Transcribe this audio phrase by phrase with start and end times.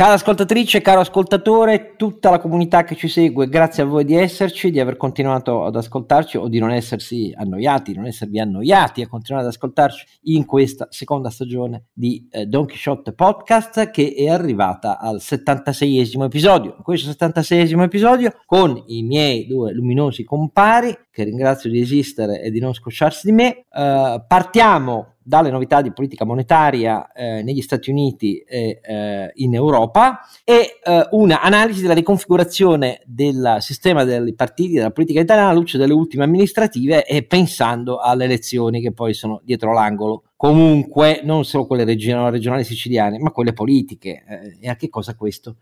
[0.00, 4.70] Cara ascoltatrice, caro ascoltatore, tutta la comunità che ci segue, grazie a voi di esserci,
[4.70, 9.46] di aver continuato ad ascoltarci o di non essersi annoiati, non esservi annoiati a continuare
[9.46, 15.16] ad ascoltarci in questa seconda stagione di eh, Don Quixote Podcast che è arrivata al
[15.16, 16.76] 76esimo episodio.
[16.78, 22.50] In questo 76esimo episodio, con i miei due luminosi compari, che ringrazio di esistere e
[22.50, 27.90] di non scocciarsi di me, eh, partiamo dalle novità di politica monetaria eh, negli Stati
[27.90, 34.72] Uniti e eh, in Europa e eh, una analisi della riconfigurazione del sistema dei partiti
[34.72, 39.40] della politica italiana alla luce delle ultime amministrative e pensando alle elezioni che poi sono
[39.44, 40.24] dietro l'angolo.
[40.36, 45.14] Comunque non solo quelle regionali, regionali siciliane, ma quelle politiche eh, e a che cosa
[45.14, 45.56] questo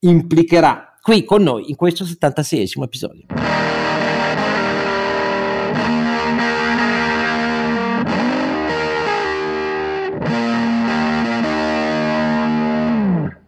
[0.00, 3.26] implicherà qui con noi in questo 76esimo episodio.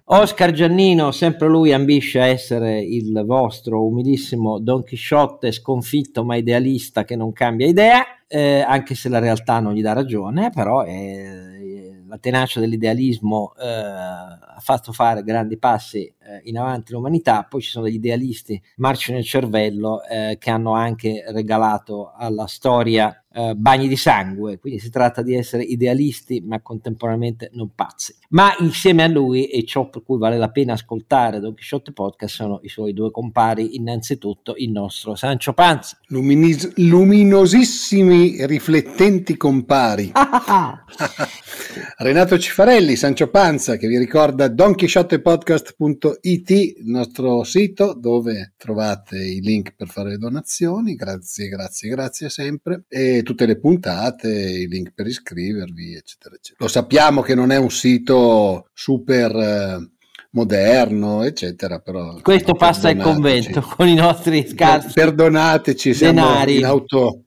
[0.06, 7.04] Oscar Giannino, sempre lui ambisce a essere il vostro umilissimo Don Chisciotte sconfitto ma idealista
[7.04, 12.02] che non cambia idea, eh, anche se la realtà non gli dà ragione, però eh,
[12.06, 17.70] la tenacia dell'idealismo eh, ha fatto fare grandi passi eh, in avanti l'umanità, poi ci
[17.70, 23.88] sono degli idealisti marci nel cervello eh, che hanno anche regalato alla storia eh, bagni
[23.88, 28.14] di sangue, quindi si tratta di essere idealisti ma contemporaneamente non pazzi.
[28.30, 32.34] Ma insieme a lui, e ciò per cui vale la pena ascoltare Don Quixote Podcast,
[32.34, 35.98] sono i suoi due compari, innanzitutto il nostro Sancio Panza.
[36.08, 40.12] Luminis- luminosissimi, riflettenti compari.
[41.98, 49.74] Renato Cifarelli, Sancio Panza, che vi ricorda donchisciottepodcast.it, il nostro sito dove trovate i link
[49.74, 50.94] per fare le donazioni.
[50.94, 52.84] Grazie, grazie, grazie sempre.
[52.88, 56.58] E tutte le puntate, i link per iscrivervi, eccetera, eccetera.
[56.58, 59.88] Lo sappiamo che non è un sito super eh,
[60.30, 67.23] moderno, eccetera, però questo passa il convento con i nostri scarsi perdonateci, siamo in auto,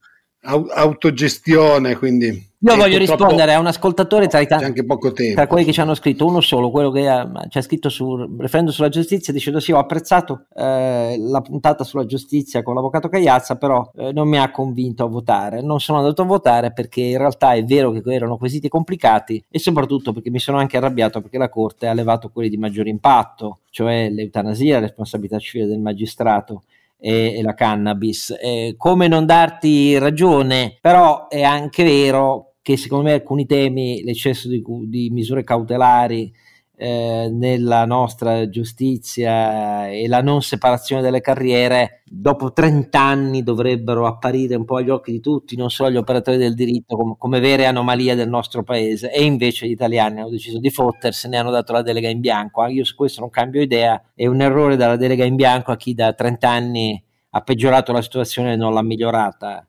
[0.47, 5.45] autogestione, quindi io voglio rispondere a un ascoltatore tra, i tanti, anche poco tempo, tra
[5.45, 8.73] quelli che ci hanno scritto, uno solo, quello che ha, ci ha scritto sul referendum
[8.73, 13.91] sulla giustizia, dicendo sì, ho apprezzato eh, la puntata sulla giustizia con l'avvocato Cagliazza, però
[13.95, 15.61] eh, non mi ha convinto a votare.
[15.61, 19.59] Non sono andato a votare perché in realtà è vero che erano quesiti complicati e
[19.59, 23.59] soprattutto perché mi sono anche arrabbiato perché la Corte ha levato quelli di maggiore impatto,
[23.69, 26.63] cioè l'eutanasia, la responsabilità civile del magistrato
[26.99, 28.35] e, e la cannabis.
[28.39, 34.49] Eh, come non darti ragione, però è anche vero che secondo me alcuni temi, l'eccesso
[34.49, 36.33] di, di misure cautelari
[36.79, 44.53] eh, nella nostra giustizia e la non separazione delle carriere, dopo 30 anni dovrebbero apparire
[44.55, 47.65] un po' agli occhi di tutti, non solo agli operatori del diritto, come, come vere
[47.65, 49.11] anomalie del nostro paese.
[49.11, 52.61] E invece gli italiani hanno deciso di fottersene, hanno dato la delega in bianco.
[52.61, 55.71] Ah, io su questo non cambio idea, è un errore dare la delega in bianco
[55.71, 59.65] a chi da 30 anni ha peggiorato la situazione e non l'ha migliorata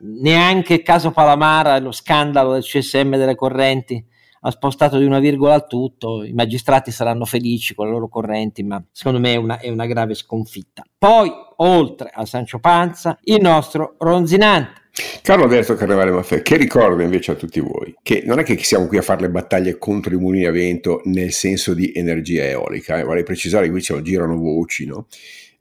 [0.00, 4.04] neanche il caso Palamara, lo scandalo del CSM delle correnti
[4.48, 8.62] ha spostato di una virgola al tutto, i magistrati saranno felici con le loro correnti,
[8.62, 10.82] ma secondo me è una, è una grave sconfitta.
[10.96, 14.86] Poi, oltre a Sancio Panza, il nostro Ronzinante.
[15.22, 18.88] Carlo Alberto Carnevale Maffè, che ricorda invece a tutti voi che non è che siamo
[18.88, 22.98] qui a fare le battaglie contro i mulini a vento nel senso di energia eolica,
[22.98, 25.06] eh, vorrei precisare che qui lo girano voci, no?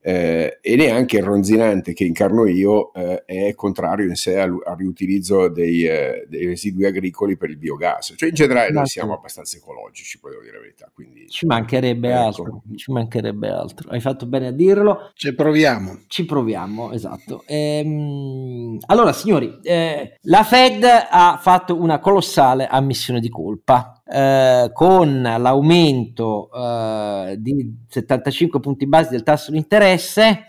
[0.08, 4.78] Eh, e neanche il ronzinante che incarno io eh, è contrario in sé al, al
[4.78, 8.14] riutilizzo dei, eh, dei, residui agricoli per il biogas.
[8.16, 10.90] Cioè in generale noi siamo abbastanza ecologici, poi devo dire la verità.
[10.94, 12.20] Quindi, ci mancherebbe ecco.
[12.22, 13.90] altro, ci mancherebbe altro.
[13.90, 15.12] Hai fatto bene a dirlo.
[15.14, 16.00] Ci proviamo.
[16.08, 17.44] Ci proviamo, esatto.
[17.46, 25.22] Ehm, allora signori, eh, la Fed ha fatto una colossale ammissione di colpa eh, con
[25.22, 30.46] l'aumento eh, di 75 punti base del tasso di interesse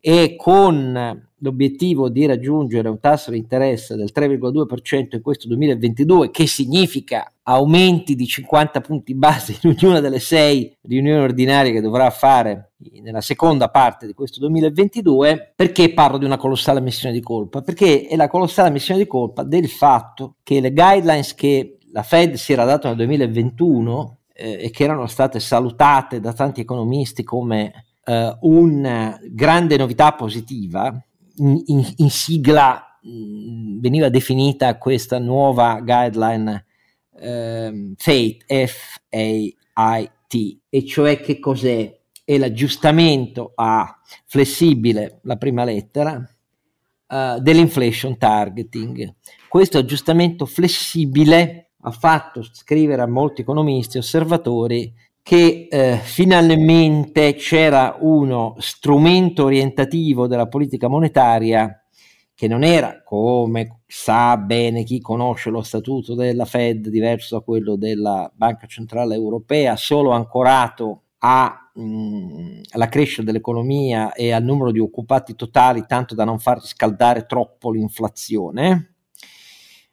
[0.00, 6.46] e con l'obiettivo di raggiungere un tasso di interesse del 3,2% in questo 2022, che
[6.46, 12.72] significa aumenti di 50 punti base in ognuna delle sei riunioni ordinarie che dovrà fare
[13.02, 17.60] nella seconda parte di questo 2022, perché parlo di una colossale missione di colpa?
[17.60, 22.34] Perché è la colossale missione di colpa del fatto che le guidelines che la Fed
[22.34, 27.86] si era data nel 2021 eh, e che erano state salutate da tanti economisti come
[28.04, 30.92] eh, una grande novità positiva,
[31.36, 36.64] in, in, in sigla mh, veniva definita questa nuova guideline
[37.16, 41.96] eh, FATE, F-A-I-T, e cioè che cos'è?
[42.24, 49.14] È l'aggiustamento a flessibile, la prima lettera, uh, dell'inflation targeting.
[49.46, 57.96] Questo aggiustamento flessibile ha fatto scrivere a molti economisti e osservatori che eh, finalmente c'era
[58.00, 61.82] uno strumento orientativo della politica monetaria
[62.34, 67.76] che non era, come sa bene chi conosce lo statuto della Fed, diverso da quello
[67.76, 74.80] della Banca Centrale Europea, solo ancorato a, mh, alla crescita dell'economia e al numero di
[74.80, 78.94] occupati totali, tanto da non far riscaldare troppo l'inflazione,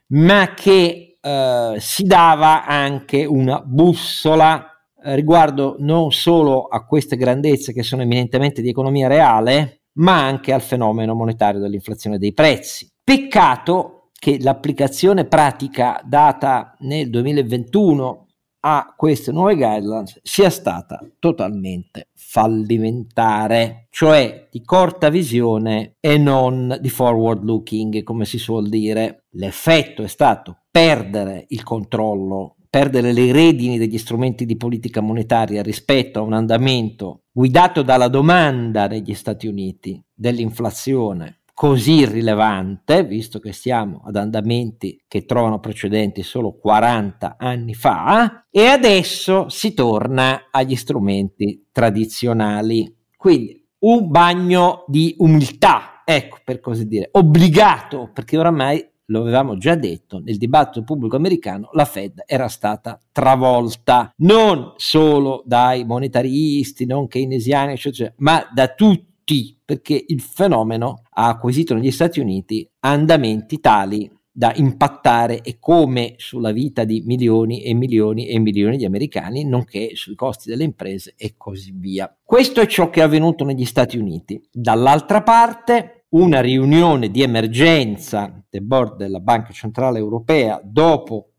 [0.07, 4.65] ma che eh, si dava anche una bussola
[5.03, 10.53] eh, riguardo non solo a queste grandezze che sono eminentemente di economia reale, ma anche
[10.53, 12.88] al fenomeno monetario dell'inflazione dei prezzi.
[13.03, 18.27] Peccato che l'applicazione pratica data nel 2021
[18.63, 26.89] a queste nuove guidelines sia stata totalmente fallimentare, cioè di corta visione e non di
[26.89, 29.25] forward looking, come si suol dire.
[29.31, 36.19] L'effetto è stato perdere il controllo perdere le redini degli strumenti di politica monetaria rispetto
[36.19, 44.01] a un andamento guidato dalla domanda negli Stati Uniti dell'inflazione così rilevante, visto che stiamo
[44.06, 51.68] ad andamenti che trovano precedenti solo 40 anni fa, e adesso si torna agli strumenti
[51.71, 52.95] tradizionali.
[53.15, 59.75] Quindi un bagno di umiltà, ecco per così dire, obbligato, perché oramai lo avevamo già
[59.75, 67.07] detto, nel dibattito pubblico americano la Fed era stata travolta non solo dai monetaristi, non
[67.07, 74.09] keynesiani, eccetera, ma da tutti, perché il fenomeno ha acquisito negli Stati Uniti andamenti tali
[74.33, 79.91] da impattare e come sulla vita di milioni e milioni e milioni di americani, nonché
[79.95, 82.13] sui costi delle imprese e così via.
[82.23, 84.41] Questo è ciò che è avvenuto negli Stati Uniti.
[84.51, 91.31] Dall'altra parte, una riunione di emergenza del board della Banca Centrale Europea dopo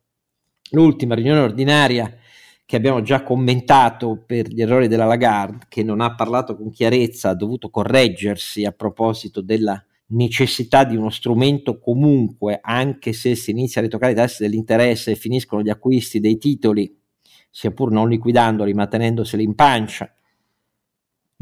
[0.70, 2.16] l'ultima riunione ordinaria
[2.64, 7.30] che abbiamo già commentato per gli errori della Lagarde, che non ha parlato con chiarezza,
[7.30, 9.82] ha dovuto correggersi a proposito della
[10.12, 15.16] necessità di uno strumento comunque, anche se si inizia a ritoccare i tassi dell'interesse e
[15.16, 16.98] finiscono gli acquisti dei titoli,
[17.50, 20.10] sia pur non liquidandoli ma tenendoseli in pancia,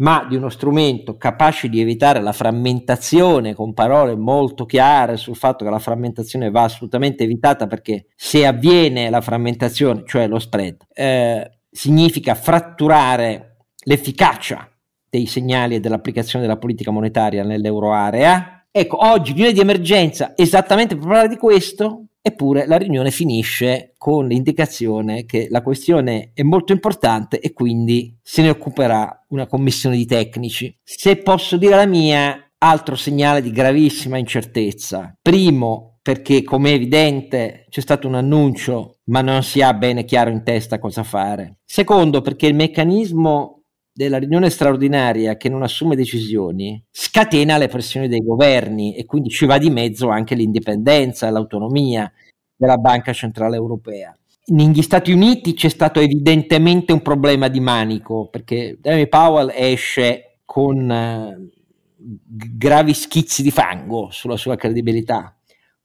[0.01, 5.65] ma di uno strumento capace di evitare la frammentazione con parole molto chiare sul fatto
[5.65, 11.61] che la frammentazione va assolutamente evitata perché se avviene la frammentazione, cioè lo spread, eh,
[11.71, 14.69] significa fratturare l'efficacia
[15.09, 18.67] dei segnali e dell'applicazione della politica monetaria nell'euroarea.
[18.71, 24.27] Ecco, oggi riunione di emergenza esattamente per parlare di questo, Eppure la riunione finisce con
[24.27, 30.05] l'indicazione che la questione è molto importante e quindi se ne occuperà una commissione di
[30.05, 30.77] tecnici.
[30.83, 35.17] Se posso dire la mia, altro segnale di gravissima incertezza.
[35.23, 40.31] Primo, perché come è evidente c'è stato un annuncio ma non si ha bene chiaro
[40.31, 41.59] in testa cosa fare.
[41.65, 43.60] Secondo, perché il meccanismo
[43.93, 49.47] della riunione straordinaria che non assume decisioni scatena le pressioni dei governi e quindi ci
[49.47, 52.11] va di mezzo anche l'indipendenza e l'autonomia
[52.57, 54.15] della Banca Centrale Europea.
[54.47, 60.91] Negli Stati Uniti c'è stato evidentemente un problema di manico perché Jeremy Powell esce con
[60.91, 61.51] eh,
[61.97, 65.37] gravi schizzi di fango sulla sua credibilità,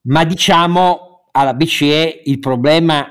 [0.03, 3.07] ma diciamo alla BCE il problema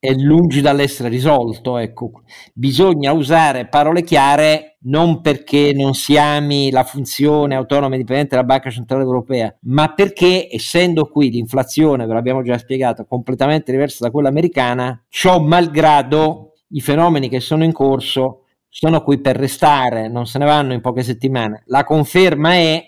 [0.00, 1.76] è lungi dall'essere risolto.
[1.76, 2.22] Ecco.
[2.54, 8.46] Bisogna usare parole chiare non perché non si ami la funzione autonoma e indipendente della
[8.46, 14.10] Banca Centrale Europea, ma perché essendo qui l'inflazione, ve l'abbiamo già spiegato, completamente diversa da
[14.10, 20.26] quella americana, ciò malgrado i fenomeni che sono in corso sono qui per restare, non
[20.26, 21.64] se ne vanno in poche settimane.
[21.66, 22.86] La conferma è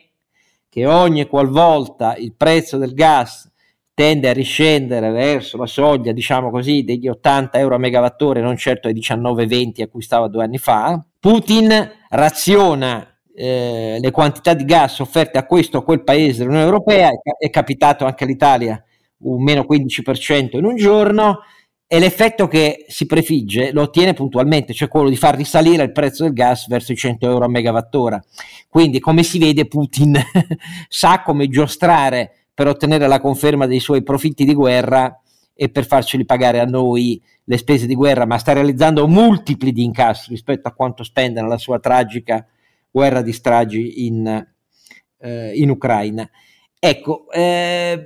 [0.68, 3.51] che ogni qualvolta il prezzo del gas
[3.94, 8.88] tende a riscendere verso la soglia, diciamo così, degli 80 euro a megawattora, non certo
[8.88, 14.98] ai 19-20 a cui stava due anni fa, Putin raziona eh, le quantità di gas
[15.00, 18.82] offerte a questo o quel paese dell'Unione Europea, è, è capitato anche all'Italia
[19.24, 21.40] un meno 15% in un giorno,
[21.92, 26.22] e l'effetto che si prefigge lo ottiene puntualmente, cioè quello di far risalire il prezzo
[26.22, 28.18] del gas verso i 100 euro a megawattora.
[28.66, 30.18] Quindi, come si vede, Putin
[30.88, 35.20] sa come giostrare per ottenere la conferma dei suoi profitti di guerra
[35.52, 39.82] e per farceli pagare a noi le spese di guerra, ma sta realizzando multipli di
[39.82, 42.46] incassi rispetto a quanto spende nella sua tragica
[42.88, 44.46] guerra di stragi in,
[45.18, 46.30] eh, in Ucraina.
[46.78, 48.00] Ecco, eh,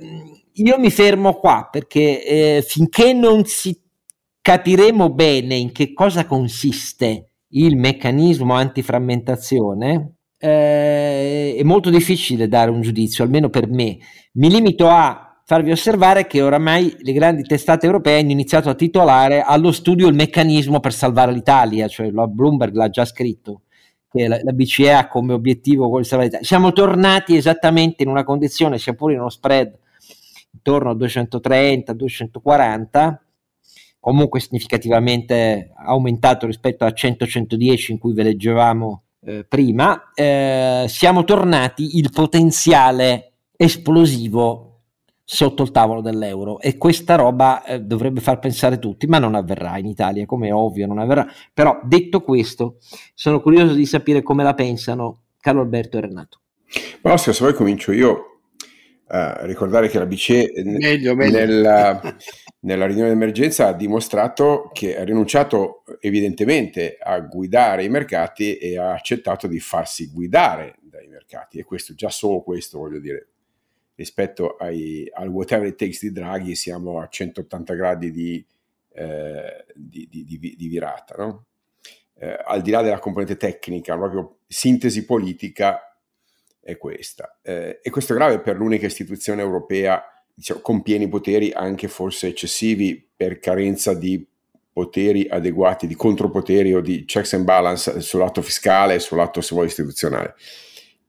[0.53, 3.79] io mi fermo qua perché eh, finché non si
[4.41, 12.81] capiremo bene in che cosa consiste il meccanismo antiframmentazione, eh, è molto difficile dare un
[12.81, 13.97] giudizio, almeno per me.
[14.33, 19.41] Mi limito a farvi osservare che oramai le grandi testate europee hanno iniziato a titolare
[19.41, 23.61] allo studio il meccanismo per salvare l'Italia, cioè la Bloomberg l'ha già scritto,
[24.11, 26.47] che la, la BCE ha come obiettivo quello di salvare l'Italia.
[26.47, 29.73] Siamo tornati esattamente in una condizione, sia pure in uno spread
[30.51, 33.15] intorno a 230-240,
[33.99, 41.97] comunque significativamente aumentato rispetto a 100-110 in cui ve leggevamo eh, prima, eh, siamo tornati
[41.97, 44.63] il potenziale esplosivo
[45.21, 49.77] sotto il tavolo dell'euro e questa roba eh, dovrebbe far pensare tutti, ma non avverrà
[49.77, 51.27] in Italia, come è ovvio, non avverrà.
[51.53, 52.77] Però detto questo,
[53.13, 56.39] sono curioso di sapere come la pensano Carlo Alberto e Renato.
[57.01, 58.39] Ma Oscar, se vuoi comincio io
[59.07, 61.37] a ricordare che la BCE meglio, meglio.
[61.37, 62.15] Nella,
[62.67, 68.91] nella riunione d'emergenza ha dimostrato che ha rinunciato evidentemente a guidare i mercati e ha
[68.91, 71.59] accettato di farsi guidare dai mercati.
[71.59, 73.27] E questo già solo questo voglio dire.
[73.95, 78.45] Rispetto ai, al whatever it takes di Draghi siamo a 180 gradi di,
[78.93, 81.45] eh, di, di, di virata no?
[82.19, 85.97] eh, al di là della componente tecnica proprio sintesi politica
[86.59, 87.39] è questa.
[87.41, 90.03] Eh, e questo è grave per l'unica istituzione europea
[90.37, 94.23] diciamo, con poteri anche forse eccessivi per carenza di
[94.71, 99.41] poteri adeguati, di contropoteri o di checks and balance sul lato fiscale e sul lato,
[99.41, 100.35] se vuoi, istituzionale.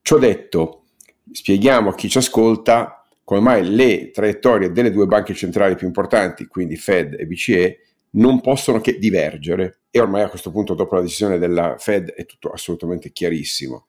[0.01, 0.85] Ciò detto,
[1.31, 6.47] spieghiamo a chi ci ascolta come mai le traiettorie delle due banche centrali più importanti,
[6.47, 7.79] quindi Fed e BCE,
[8.13, 9.81] non possono che divergere.
[9.91, 13.88] E ormai a questo punto, dopo la decisione della Fed, è tutto assolutamente chiarissimo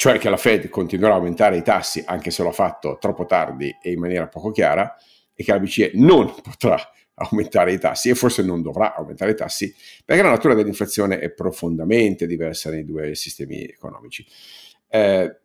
[0.00, 3.70] cioè che la Fed continuerà a aumentare i tassi anche se l'ha fatto troppo tardi
[3.82, 4.96] e in maniera poco chiara
[5.34, 6.80] e che la BCE non potrà
[7.12, 11.30] aumentare i tassi e forse non dovrà aumentare i tassi perché la natura dell'inflazione è
[11.32, 14.26] profondamente diversa nei due sistemi economici.
[14.88, 15.36] Eh,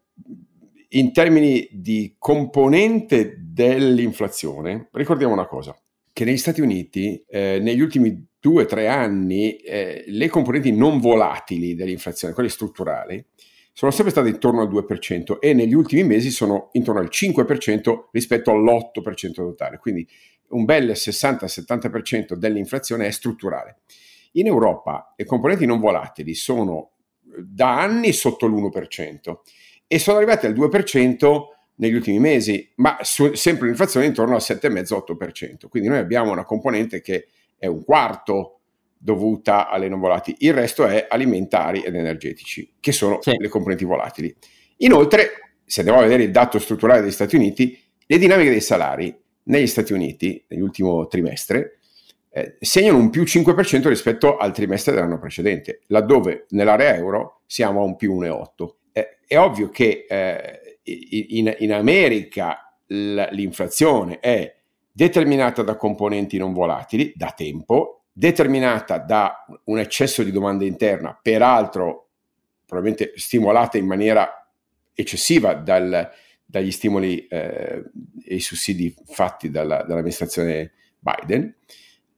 [0.88, 5.78] in termini di componente dell'inflazione, ricordiamo una cosa,
[6.14, 11.02] che negli Stati Uniti eh, negli ultimi due o tre anni eh, le componenti non
[11.02, 13.22] volatili dell'inflazione, quelle strutturali,
[13.78, 18.52] sono sempre state intorno al 2% e negli ultimi mesi sono intorno al 5% rispetto
[18.52, 20.08] all'8% totale, quindi
[20.52, 23.80] un bel 60-70% dell'inflazione è strutturale.
[24.34, 26.92] In Europa le componenti non volatili sono
[27.22, 29.40] da anni sotto l'1%
[29.88, 31.42] e sono arrivate al 2%
[31.76, 35.68] negli ultimi mesi, ma su, sempre l'inflazione intorno al 7,5-8%.
[35.68, 37.28] Quindi noi abbiamo una componente che
[37.58, 38.55] è un quarto
[39.06, 43.36] dovuta alle non volatili, il resto è alimentari ed energetici, che sono sì.
[43.38, 44.36] le componenti volatili.
[44.78, 49.16] Inoltre, se andiamo a vedere il dato strutturale degli Stati Uniti, le dinamiche dei salari
[49.44, 51.78] negli Stati Uniti, nell'ultimo trimestre,
[52.32, 57.86] eh, segnano un più 5% rispetto al trimestre dell'anno precedente, laddove nell'area euro siamo a
[57.86, 58.70] un più 1,8%.
[58.92, 64.52] Eh, è ovvio che eh, in, in, America l'inflazione è
[64.92, 72.12] determinata da componenti non volatili da tempo determinata da un eccesso di domanda interna, peraltro
[72.66, 74.50] probabilmente stimolata in maniera
[74.94, 76.10] eccessiva dal,
[76.46, 77.84] dagli stimoli eh,
[78.24, 81.54] e i sussidi fatti dalla, dall'amministrazione Biden,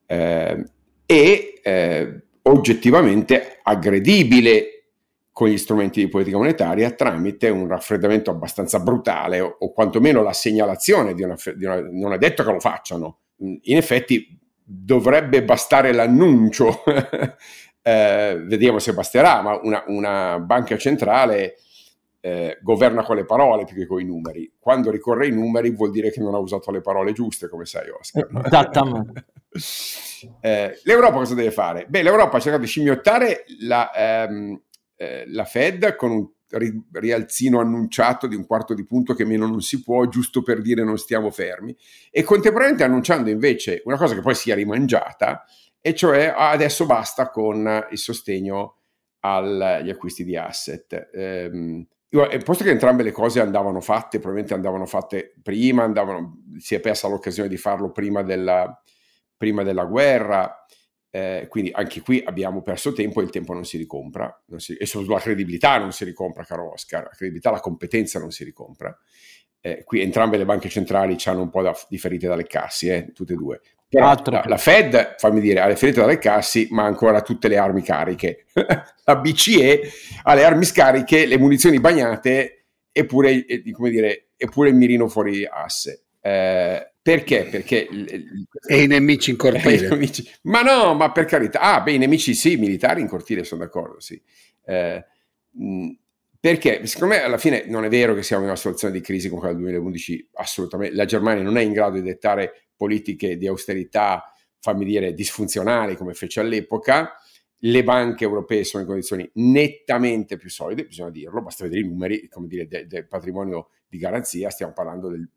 [0.06, 0.64] eh,
[1.04, 4.90] e eh, oggettivamente aggredibile
[5.32, 10.34] con gli strumenti di politica monetaria tramite un raffreddamento abbastanza brutale o, o quantomeno la
[10.34, 13.18] segnalazione di una, di una, non è detto che lo facciano.
[13.38, 16.84] In effetti dovrebbe bastare l'annuncio,
[17.82, 21.56] eh, vediamo se basterà, ma una, una banca centrale
[22.20, 24.52] eh, governa con le parole più che con i numeri.
[24.60, 27.90] Quando ricorre ai numeri vuol dire che non ha usato le parole giuste, come sai
[27.90, 28.28] Oscar.
[28.30, 28.44] No?
[28.44, 29.26] Esattamente.
[30.42, 31.86] eh, L'Europa cosa deve fare?
[31.88, 34.62] Beh, l'Europa ha cercato di scimmiottare la, ehm,
[34.98, 36.30] eh, la Fed con un
[36.92, 40.84] rialzino annunciato di un quarto di punto che meno non si può, giusto per dire
[40.84, 41.76] non stiamo fermi,
[42.12, 45.44] e contemporaneamente annunciando invece una cosa che poi si è rimangiata,
[45.82, 48.76] e cioè adesso basta con il sostegno
[49.20, 51.10] agli acquisti di asset.
[51.14, 51.86] Ehm,
[52.44, 57.08] posto che entrambe le cose andavano fatte, probabilmente andavano fatte prima, andavano, si è persa
[57.08, 58.82] l'occasione di farlo prima della,
[59.36, 60.66] prima della guerra,
[61.10, 64.76] eh, quindi anche qui abbiamo perso tempo e il tempo non si ricompra, non si,
[64.76, 68.96] e sulla credibilità non si ricompra, caro Oscar, la credibilità, la competenza non si ricompra.
[69.60, 73.12] Eh, qui entrambe le banche centrali hanno un po' da, di ferite dalle cassi, eh,
[73.14, 73.62] tutte e due.
[73.90, 77.58] Però la, la, Fed, fammi dire, ha le ferite dalle cassi, ma ancora tutte le
[77.58, 78.46] armi cariche.
[78.54, 79.82] la BCE
[80.24, 85.46] ha le armi scariche, le munizioni bagnate eppure, eh, come dire, eppure il mirino fuori
[85.46, 86.06] asse.
[86.20, 87.48] Eh, perché?
[87.50, 87.88] Perché
[88.68, 89.88] e i nemici in cortile.
[89.88, 90.30] Nemici.
[90.42, 91.62] Ma no, ma per carità.
[91.62, 94.22] Ah, beh, i nemici sì, militari in cortile, sono d'accordo, sì.
[94.66, 95.06] Eh,
[96.38, 99.30] perché secondo me alla fine non è vero che siamo in una situazione di crisi
[99.30, 100.96] come quella del 2011, assolutamente.
[100.98, 106.14] La Germania non è in grado di dettare politiche di austerità, fammi dire, disfunzionali come
[106.14, 107.14] fece all'epoca.
[107.60, 112.28] Le banche europee sono in condizioni nettamente più solide, bisogna dirlo, basta vedere i numeri,
[112.28, 115.30] come dire, del, del patrimonio di garanzia, stiamo parlando del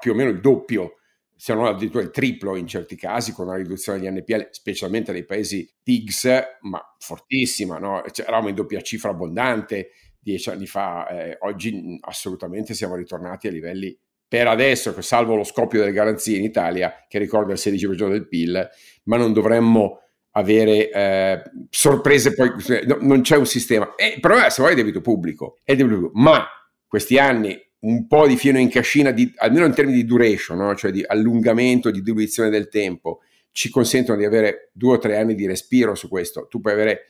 [0.00, 0.94] più o meno il doppio
[1.40, 5.24] se non addirittura il triplo in certi casi, con una riduzione di NPL, specialmente nei
[5.24, 8.02] paesi TIGS, ma fortissima, no?
[8.10, 13.52] cioè, eravamo in doppia cifra abbondante dieci anni fa, eh, oggi assolutamente siamo ritornati a
[13.52, 18.26] livelli per adesso, salvo lo scoppio delle garanzie in Italia, che ricorda il 16% del
[18.26, 18.68] PIL,
[19.04, 20.00] ma non dovremmo
[20.32, 22.50] avere eh, sorprese poi,
[22.84, 23.94] no, non c'è un sistema.
[23.94, 26.44] E il problema, se vuoi, è debito pubblico, è debito pubblico, ma
[26.86, 30.74] questi anni un po' di fieno in cascina, di, almeno in termini di duration, no?
[30.74, 33.20] cioè di allungamento, di diluizione del tempo,
[33.52, 36.46] ci consentono di avere due o tre anni di respiro su questo.
[36.48, 37.06] Tu puoi avere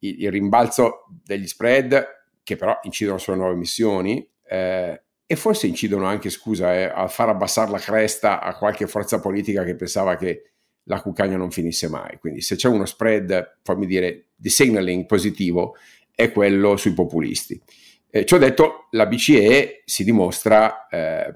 [0.00, 2.06] il, il rimbalzo degli spread,
[2.42, 7.28] che però incidono sulle nuove emissioni, eh, e forse incidono anche, scusa, eh, a far
[7.28, 10.52] abbassare la cresta a qualche forza politica che pensava che
[10.84, 12.18] la cuccagna non finisse mai.
[12.18, 15.76] Quindi se c'è uno spread, fammi dire, di signaling positivo,
[16.14, 17.60] è quello sui populisti.
[18.10, 21.32] Eh, ciò detto, la BCE si dimostra eh,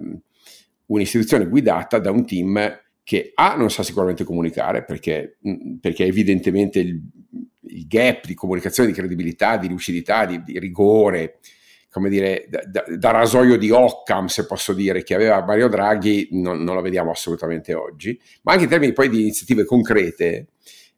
[0.87, 6.79] un'istituzione guidata da un team che A non sa sicuramente comunicare perché, mm, perché evidentemente
[6.79, 7.01] il,
[7.63, 11.39] il, gap di comunicazione, di credibilità, di lucidità, di, di rigore,
[11.91, 16.29] come dire, da, da, da, rasoio di Occam, se posso dire, che aveva Mario Draghi,
[16.33, 20.47] non, non lo vediamo assolutamente oggi, ma anche in termini poi di iniziative concrete,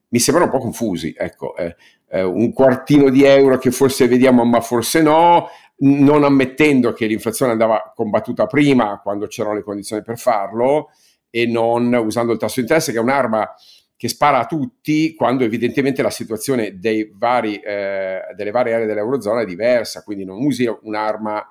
[0.08, 1.14] mi sembrano un po' confusi.
[1.16, 1.74] Ecco, eh,
[2.10, 5.48] eh, un quartino di euro che forse vediamo, ma forse no,
[5.82, 10.90] non ammettendo che l'inflazione andava combattuta prima, quando c'erano le condizioni per farlo,
[11.30, 13.54] e non usando il tasso di interesse, che è un'arma
[13.96, 16.78] che spara a tutti, quando evidentemente la situazione
[17.14, 21.46] vari, eh, delle varie aree dell'Eurozona è diversa, quindi non usi un'arma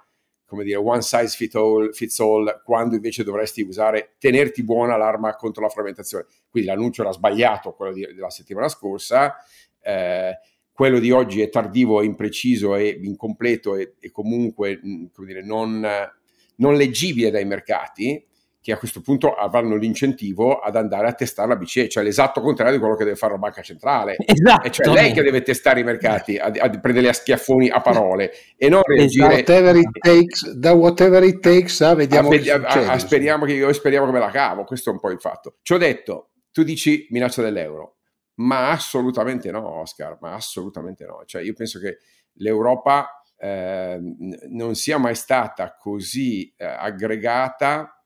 [0.51, 5.33] come dire, one size fits all, fits all, quando invece dovresti usare, tenerti buona l'arma
[5.37, 6.25] contro la frammentazione.
[6.49, 9.33] Quindi l'annuncio era sbagliato, quello di, della settimana scorsa,
[9.79, 10.37] eh,
[10.81, 15.87] quello di oggi è tardivo, è impreciso, è incompleto e, comunque mm, dire, non,
[16.55, 18.25] non, leggibile dai mercati,
[18.59, 22.73] che a questo punto avranno l'incentivo ad andare a testare la BCE, cioè l'esatto contrario
[22.73, 24.15] di quello che deve fare la banca centrale.
[24.25, 24.65] Esatto.
[24.65, 28.31] E cioè lei che deve testare i mercati, a, a prendere a schiaffoni a parole
[28.57, 29.35] e non reagire...
[29.35, 34.07] Whatever it takes, da whatever it takes, ah, vediamo a, che a, speriamo, che, speriamo
[34.07, 35.57] che me la cavo, questo è un po' il fatto.
[35.61, 37.97] Ci ho detto, tu dici minaccia dell'euro,
[38.35, 41.23] ma assolutamente no, Oscar, ma assolutamente no.
[41.25, 41.99] Cioè, io penso che
[42.33, 43.99] l'Europa eh,
[44.49, 48.01] non sia mai stata così eh, aggregata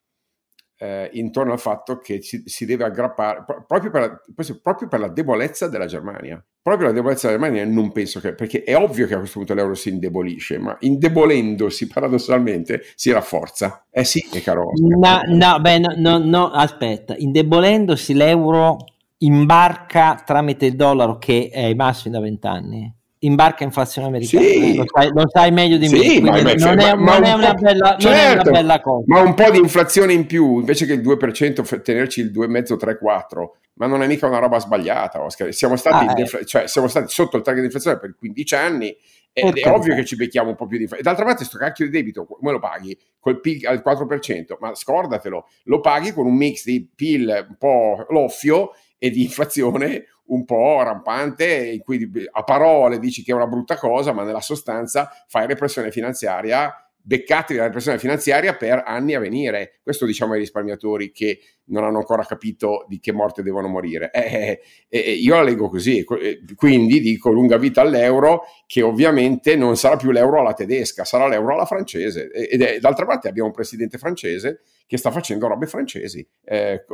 [0.78, 5.08] eh, intorno al fatto che si, si deve aggrappare proprio per, la, proprio per, la,
[5.08, 6.44] debolezza della Germania.
[6.62, 9.54] Proprio la debolezza della Germania non penso che, perché è ovvio che a questo punto
[9.54, 13.86] l'euro si indebolisce, ma indebolendosi paradossalmente si rafforza.
[13.90, 14.72] Eh sì, caro.
[14.76, 18.78] No, no, beh, no, no, no, aspetta, indebolendosi l'euro
[19.20, 24.76] imbarca tramite il dollaro che è ai massimi da vent'anni imbarca inflazione americana sì.
[24.76, 27.54] lo, sai, lo, sai, meglio di sì, me ma, non, è, ma non, è una
[27.54, 30.86] bella, certo, non, è, una bella, cosa ma un po' di inflazione in più invece
[30.86, 35.22] che il 2% tenerci il 2,5 3 4 ma non è mica una roba sbagliata
[35.22, 35.54] Oscar.
[35.54, 36.46] Siamo stati, ah, defla- eh.
[36.46, 38.96] cioè, siamo stati sotto il target di inflazione per 15 anni
[39.34, 41.14] ed è ovvio che ci becchiamo un po' più di inflazione.
[41.14, 42.98] D'altra parte, questo cacchio di debito come lo paghi?
[43.20, 48.06] Col PIL al 4%, ma scordatelo, lo paghi con un mix di PIL un po'
[48.10, 53.48] loffio e di inflazione un po' rampante, in cui a parole dici che è una
[53.48, 56.74] brutta cosa, ma nella sostanza fai repressione finanziaria
[57.08, 59.80] beccati dalla repressione finanziaria per anni a venire.
[59.84, 64.10] Questo diciamo ai risparmiatori che non hanno ancora capito di che morte devono morire.
[64.12, 69.56] Eh, eh, eh, io la leggo così, eh, quindi dico lunga vita all'euro, che ovviamente
[69.56, 72.28] non sarà più l'euro alla tedesca, sarà l'euro alla francese.
[72.30, 76.86] È, d'altra parte abbiamo un presidente francese che sta facendo robe francesi eh,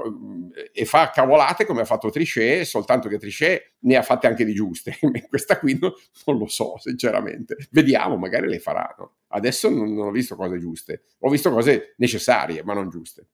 [0.71, 4.53] e fa cavolate come ha fatto Trichet, soltanto che Trichet ne ha fatte anche di
[4.53, 4.97] giuste.
[5.27, 5.93] Questa qui no,
[6.25, 7.57] non lo so, sinceramente.
[7.71, 9.15] Vediamo, magari le faranno.
[9.27, 13.27] Adesso non, non ho visto cose giuste, ho visto cose necessarie, ma non giuste.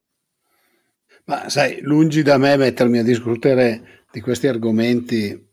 [1.25, 5.47] Ma sai, lungi da me mettermi a discutere di questi argomenti eh,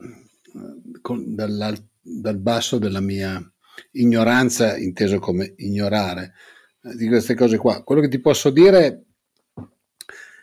[1.02, 3.42] con, dal, basso della mia
[3.92, 6.32] ignoranza, inteso come ignorare
[6.92, 7.82] di queste cose qua.
[7.82, 9.04] Quello che ti posso dire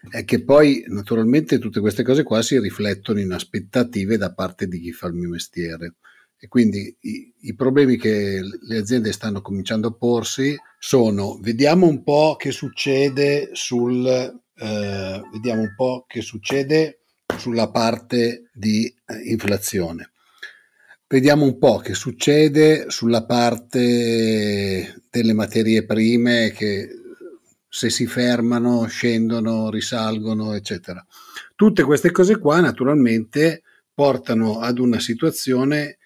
[0.09, 4.79] è che poi naturalmente tutte queste cose qua si riflettono in aspettative da parte di
[4.79, 5.95] chi fa il mio mestiere
[6.39, 12.01] e quindi i, i problemi che le aziende stanno cominciando a porsi sono vediamo un
[12.01, 17.01] po' che succede sul eh, vediamo un po' che succede
[17.37, 20.10] sulla parte di eh, inflazione.
[21.11, 26.87] Vediamo un po' che succede sulla parte delle materie prime che
[27.67, 31.05] se si fermano, scendono, risalgono, eccetera.
[31.53, 35.97] Tutte queste cose qua naturalmente portano ad una situazione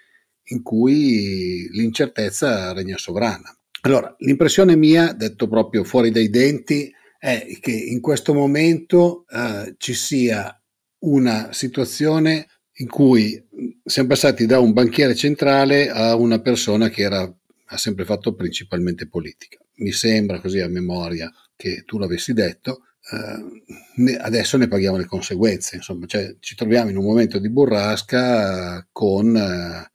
[0.46, 3.56] in cui l'incertezza regna sovrana.
[3.82, 9.94] Allora, l'impressione mia, detto proprio fuori dai denti, è che in questo momento eh, ci
[9.94, 10.60] sia
[11.00, 13.42] una situazione in cui
[13.84, 19.08] siamo passati da un banchiere centrale a una persona che era, ha sempre fatto principalmente
[19.08, 19.60] politica.
[19.76, 25.78] Mi sembra così a memoria che tu l'avessi detto, eh, adesso ne paghiamo le conseguenze,
[25.78, 29.92] insomma, cioè, ci troviamo in un momento di burrasca con eh,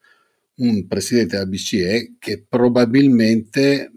[0.56, 3.90] un presidente della BCE che probabilmente,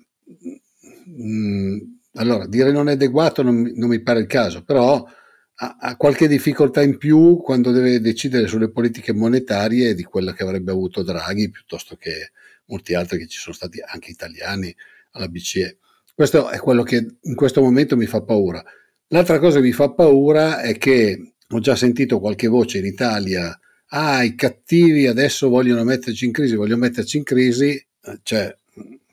[1.05, 1.77] mh, mm,
[2.15, 5.05] allora dire non è adeguato non, non mi pare il caso, però
[5.79, 10.71] ha, qualche difficoltà in più quando deve decidere sulle politiche monetarie di quella che avrebbe
[10.71, 12.31] avuto Draghi piuttosto che
[12.65, 14.73] molti altri che ci sono stati anche italiani
[15.11, 15.77] alla BCE.
[16.13, 18.63] Questo è quello che in questo momento mi fa paura.
[19.07, 23.57] L'altra cosa che mi fa paura è che ho già sentito qualche voce in Italia,
[23.87, 27.85] ah, i cattivi adesso vogliono metterci in crisi, vogliono metterci in crisi,
[28.23, 28.55] cioè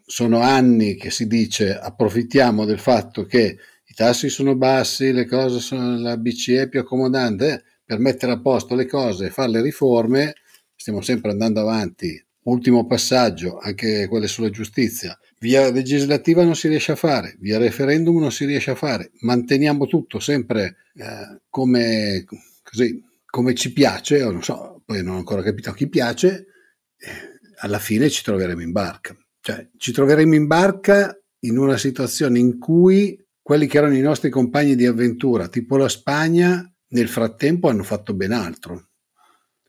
[0.07, 3.59] sono anni che si dice approfittiamo del fatto che
[4.01, 8.75] tassi sono bassi, le cose sono, la BCE è più accomodante, per mettere a posto
[8.75, 10.37] le cose e fare le riforme,
[10.75, 12.19] stiamo sempre andando avanti.
[12.45, 15.19] Ultimo passaggio, anche quelle sulla giustizia.
[15.41, 19.11] Via legislativa non si riesce a fare, via referendum non si riesce a fare.
[19.21, 22.25] Manteniamo tutto sempre eh, come,
[22.63, 26.47] così, come ci piace, o non so, poi non ho ancora capito a chi piace,
[26.97, 27.11] eh,
[27.59, 29.15] alla fine ci troveremo in barca.
[29.43, 33.15] Cioè, ci troveremo in barca in una situazione in cui
[33.51, 38.15] quelli che erano i nostri compagni di avventura, tipo la Spagna, nel frattempo hanno fatto
[38.15, 38.91] ben altro.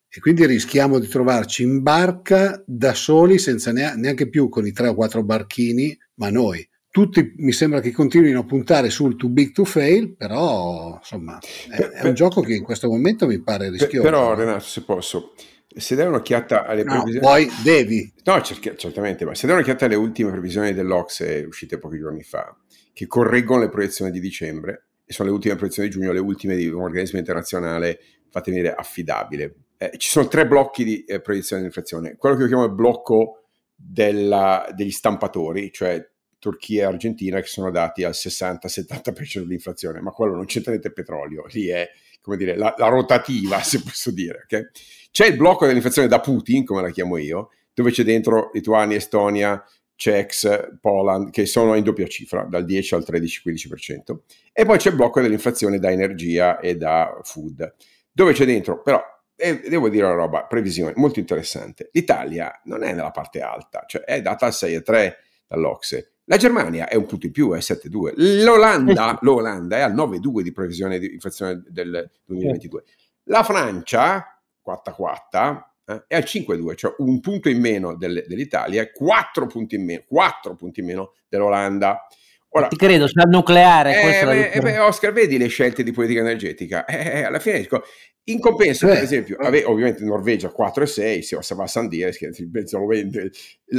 [0.08, 4.90] E quindi rischiamo di trovarci in barca da soli, senza neanche più con i tre
[4.90, 6.64] o quattro barchini, ma noi.
[6.92, 11.40] Tutti mi sembra che continuino a puntare sul too big to fail, però insomma
[11.72, 14.08] è, è un gioco che in questo momento mi pare rischioso.
[14.08, 15.34] Però Renato, se posso,
[15.76, 17.26] se dai un'occhiata alle no, previsioni...
[17.26, 18.14] Poi devi.
[18.26, 22.56] No, certamente, ma se dai un'occhiata alle ultime previsioni dell'Ox uscite pochi giorni fa,
[22.94, 26.56] che correggono le proiezioni di dicembre e sono le ultime proiezioni di giugno, le ultime
[26.56, 28.00] di un organismo internazionale,
[28.30, 29.56] fatemi dire, affidabile.
[29.78, 32.16] Eh, ci sono tre blocchi di eh, proiezione di inflazione.
[32.18, 37.72] Quello che io chiamo il blocco della, degli stampatori, cioè Turchia e Argentina, che sono
[37.72, 41.90] dati al 60-70% di inflazione, ma quello non c'entra niente petrolio, lì è
[42.22, 44.44] come dire, la, la rotativa, se posso dire.
[44.44, 44.68] Okay?
[45.12, 49.64] C'è il blocco dell'inflazione da Putin, come la chiamo io, dove c'è dentro Lituania, Estonia,
[50.02, 54.22] Czechs, Poland, che sono in doppia cifra, dal 10 al 13-15%.
[54.52, 57.76] E poi c'è il blocco dell'inflazione da energia e da food,
[58.12, 59.00] dove c'è dentro, però,
[59.36, 61.90] e devo dire una roba, previsione molto interessante.
[61.92, 65.14] L'Italia non è nella parte alta, cioè è data al 6,3
[65.46, 66.14] dall'Ocse.
[66.24, 68.14] La Germania è un punto in più, è 7,2.
[68.44, 72.84] L'Olanda, l'Olanda è al 9,2 di previsione di inflazione del 2022.
[73.26, 78.92] La Francia, 4,4, eh, è al 5-2, cioè un punto in meno del, dell'Italia e
[78.92, 82.08] 4 punti in meno, 4 punti in meno dell'Olanda.
[82.54, 84.20] Ora, Ti credo, c'è il nucleare.
[84.20, 86.84] Eh, beh, eh, beh, Oscar, vedi le scelte di politica energetica.
[86.86, 87.84] Eh, eh alla fine, dico,
[88.26, 93.32] in compenso, per esempio, ave, ovviamente Norvegia 4 e 6, se va a San vende.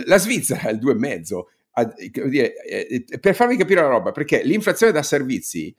[0.06, 1.42] La Svizzera è il 2,5.
[1.74, 1.84] A,
[2.28, 5.74] dire, eh, per farvi capire la roba, perché l'inflazione da servizi,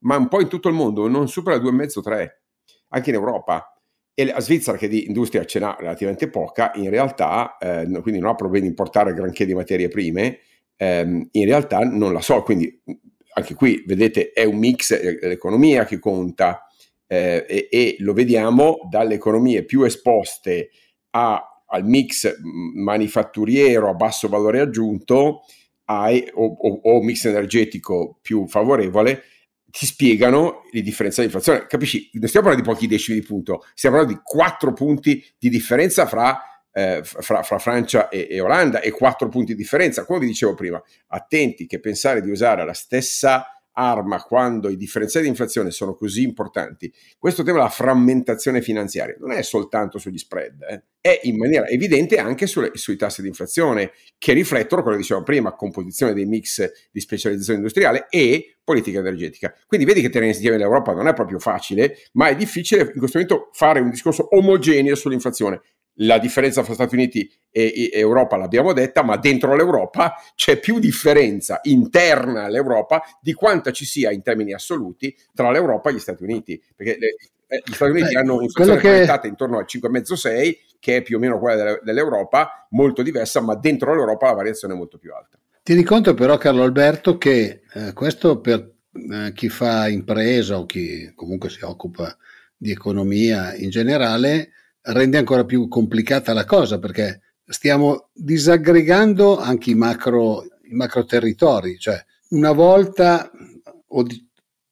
[0.00, 2.28] ma un po' in tutto il mondo, non supera il 2,5-3,
[2.88, 3.77] anche in Europa
[4.18, 8.30] e la Svizzera che di industria ce n'ha relativamente poca, in realtà, eh, quindi non
[8.30, 10.40] ha problemi di importare granché di materie prime,
[10.74, 12.82] ehm, in realtà non la so, quindi
[13.34, 16.66] anche qui vedete è un mix, è l'economia che conta
[17.06, 20.70] eh, e, e, lo vediamo dalle economie più esposte
[21.10, 22.40] a, al mix
[22.74, 25.42] manifatturiero a basso valore aggiunto
[25.84, 29.22] ai, o, o, o mix energetico più favorevole
[29.70, 31.66] ti spiegano le differenze di inflazione.
[31.66, 32.10] Capisci?
[32.14, 36.06] Non stiamo parlando di pochi decimi di punto, stiamo parlando di quattro punti di differenza
[36.06, 36.40] fra,
[36.72, 40.04] eh, fra, fra Francia e, e, Olanda e quattro punti di differenza.
[40.04, 45.26] Come vi dicevo prima, attenti che pensare di usare la stessa arma quando i differenziali
[45.26, 50.62] di inflazione sono così importanti, questo tema della frammentazione finanziaria non è soltanto sugli spread,
[50.62, 55.24] eh, è in maniera evidente anche sulle, sui tassi di inflazione che riflettono, come dicevamo
[55.24, 59.54] prima, composizione dei mix di specializzazione industriale e politica energetica.
[59.66, 63.18] Quindi vedi che tenere insieme l'Europa non è proprio facile, ma è difficile in questo
[63.18, 65.62] momento fare un discorso omogeneo sull'inflazione
[66.00, 71.60] la differenza fra Stati Uniti e, Europa l'abbiamo detta, ma dentro l'Europa c'è più differenza
[71.62, 76.62] interna all'Europa di quanta ci sia in termini assoluti tra l'Europa e gli Stati Uniti.
[76.76, 77.16] Perché le,
[77.50, 78.88] Eh, gli Stati Uniti Beh, hanno un'inflazione che...
[78.88, 83.94] proiettata intorno al 5,5-6, che è più o meno quella dell'Europa, molto diversa, ma dentro
[83.94, 85.38] l'Europa la variazione è molto più alta.
[85.62, 91.10] Tieni conto però, Carlo Alberto, che eh, questo per eh, chi fa impresa o chi
[91.14, 92.14] comunque si occupa
[92.54, 94.50] di economia in generale
[94.82, 101.78] rende ancora più complicata la cosa perché stiamo disaggregando anche i macro, i macro territori,
[101.78, 103.30] cioè una volta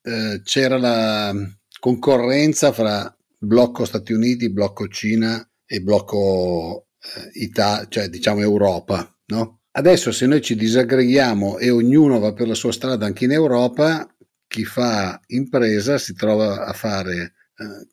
[0.03, 1.35] eh, c'era la
[1.81, 9.61] concorrenza fra blocco Stati Uniti, blocco Cina e blocco eh, Italia, cioè diciamo Europa, no?
[9.73, 14.09] Adesso se noi ci disaggreghiamo e ognuno va per la sua strada anche in Europa,
[14.47, 17.35] chi fa impresa si trova a fare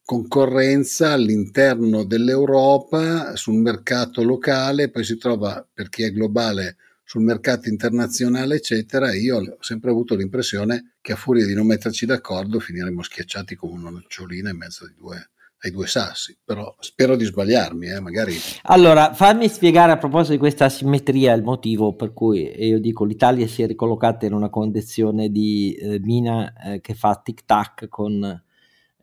[0.03, 7.69] concorrenza all'interno dell'Europa sul mercato locale, poi si trova per chi è globale sul mercato
[7.69, 9.13] internazionale, eccetera.
[9.13, 13.73] Io ho sempre avuto l'impressione che a furia di non metterci d'accordo finiremo schiacciati come
[13.73, 18.35] una nocciolina in mezzo ai due, ai due sassi, però spero di sbagliarmi, eh, magari.
[18.63, 23.47] Allora, fammi spiegare a proposito di questa asimmetria il motivo per cui io dico l'Italia
[23.47, 28.43] si è ricollocata in una condizione di eh, mina eh, che fa tic-tac con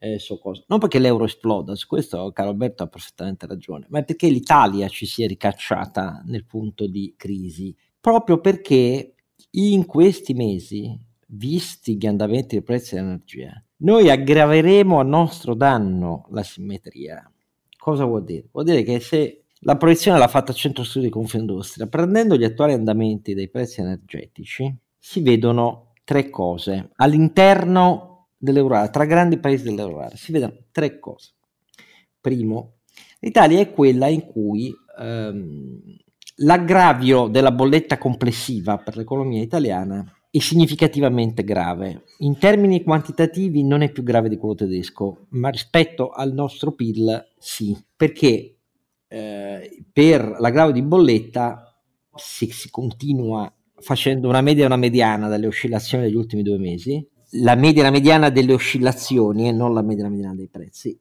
[0.01, 0.65] eh, so cosa.
[0.67, 5.07] Non perché l'euro esploda, su questo Carlo Alberto ha perfettamente ragione, ma perché l'Italia ci
[5.07, 9.15] si è ricacciata nel punto di crisi proprio perché
[9.53, 16.43] in questi mesi, visti gli andamenti dei prezzi dell'energia, noi aggraveremo a nostro danno la
[16.43, 17.31] simmetria.
[17.79, 18.49] Cosa vuol dire?
[18.51, 22.73] Vuol dire che se la proiezione l'ha fatta Centro Studi di Confindustria, prendendo gli attuali
[22.73, 28.10] andamenti dei prezzi energetici, si vedono tre cose all'interno
[28.41, 31.33] dell'Europa, tra grandi paesi dell'Europa, si vedono tre cose.
[32.21, 32.79] Primo,
[33.21, 35.81] l'Italia è quella in cui ehm,
[36.37, 42.05] l'aggravio della bolletta complessiva per l'economia italiana è significativamente grave.
[42.19, 47.33] In termini quantitativi non è più grave di quello tedesco, ma rispetto al nostro PIL
[47.39, 48.57] sì, perché
[49.09, 51.77] eh, per l'aggravio di bolletta
[52.15, 57.05] si, si continua facendo una media e una mediana delle oscillazioni degli ultimi due mesi,
[57.35, 60.49] la media e la mediana delle oscillazioni e non la media e la mediana dei
[60.49, 60.99] prezzi,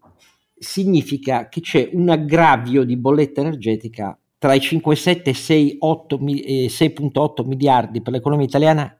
[0.58, 8.14] significa che c'è un aggravio di bolletta energetica tra i 5,7 e 6,8 miliardi per
[8.14, 8.96] l'economia italiana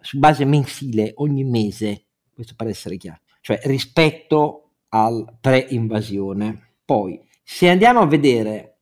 [0.00, 2.04] su base mensile ogni mese,
[2.34, 6.74] questo per essere chiaro, cioè rispetto al pre-invasione.
[6.84, 8.78] Poi, se andiamo a vedere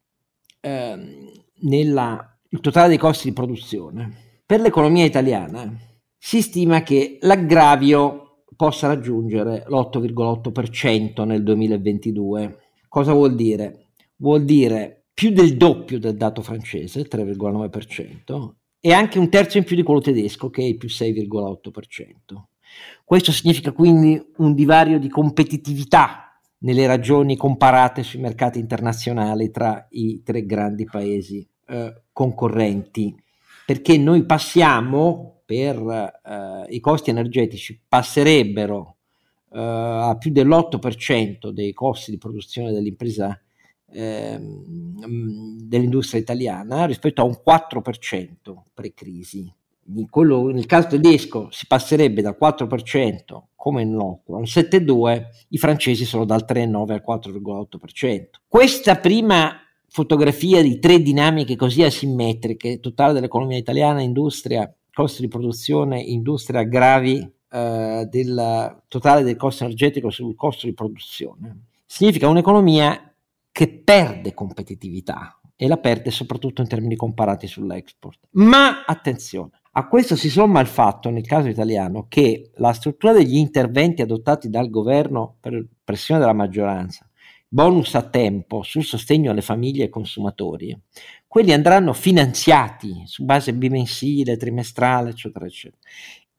[0.61, 5.71] ehm, nella, il totale dei costi di produzione, per l'economia italiana
[6.23, 12.59] si stima che l'aggravio possa raggiungere l'8,8% nel 2022.
[12.89, 13.93] Cosa vuol dire?
[14.17, 19.75] Vuol dire più del doppio del dato francese, 3,9%, e anche un terzo in più
[19.75, 21.71] di quello tedesco, che è più 6,8%.
[23.03, 30.23] Questo significa quindi un divario di competitività nelle ragioni comparate sui mercati internazionali tra i
[30.23, 33.17] tre grandi paesi eh, concorrenti,
[33.65, 38.99] perché noi passiamo per eh, i costi energetici passerebbero
[39.53, 43.37] eh, a più dell'8% dei costi di produzione dell'impresa
[43.91, 48.33] ehm, dell'industria italiana rispetto a un 4%
[48.73, 49.53] pre-crisi.
[50.09, 53.19] Quello, nel caso tedesco si passerebbe dal 4%
[53.57, 58.21] come in loco al 7,2%, i francesi sono dal 3,9 al 4,8%.
[58.47, 59.57] Questa prima
[59.89, 67.33] fotografia di tre dinamiche così asimmetriche, totale dell'economia italiana, industria, costi di produzione, industria aggravi
[67.51, 73.11] eh, del totale del costo energetico sul costo di produzione, significa un'economia
[73.51, 78.29] che perde competitività e la perde soprattutto in termini comparati sull'export.
[78.33, 83.37] Ma attenzione, a questo si somma il fatto, nel caso italiano, che la struttura degli
[83.37, 87.09] interventi adottati dal governo per pressione della maggioranza,
[87.53, 90.79] bonus a tempo sul sostegno alle famiglie e ai consumatori,
[91.27, 95.83] quelli andranno finanziati su base bimensile, trimestrale, eccetera, eccetera.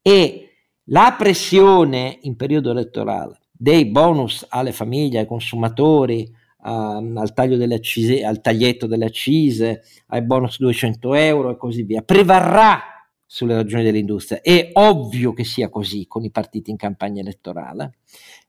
[0.02, 0.50] E
[0.86, 7.76] la pressione in periodo elettorale dei bonus alle famiglie, ai consumatori, uh, al, taglio delle
[7.76, 12.82] accise, al taglietto delle accise, ai bonus 200 euro e così via, prevarrà
[13.26, 14.41] sulle ragioni dell'industria.
[14.41, 17.97] È ovvio che sia così con i partiti in campagna elettorale.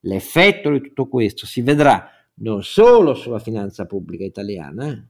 [0.01, 5.07] L'effetto di tutto questo si vedrà non solo sulla finanza pubblica italiana,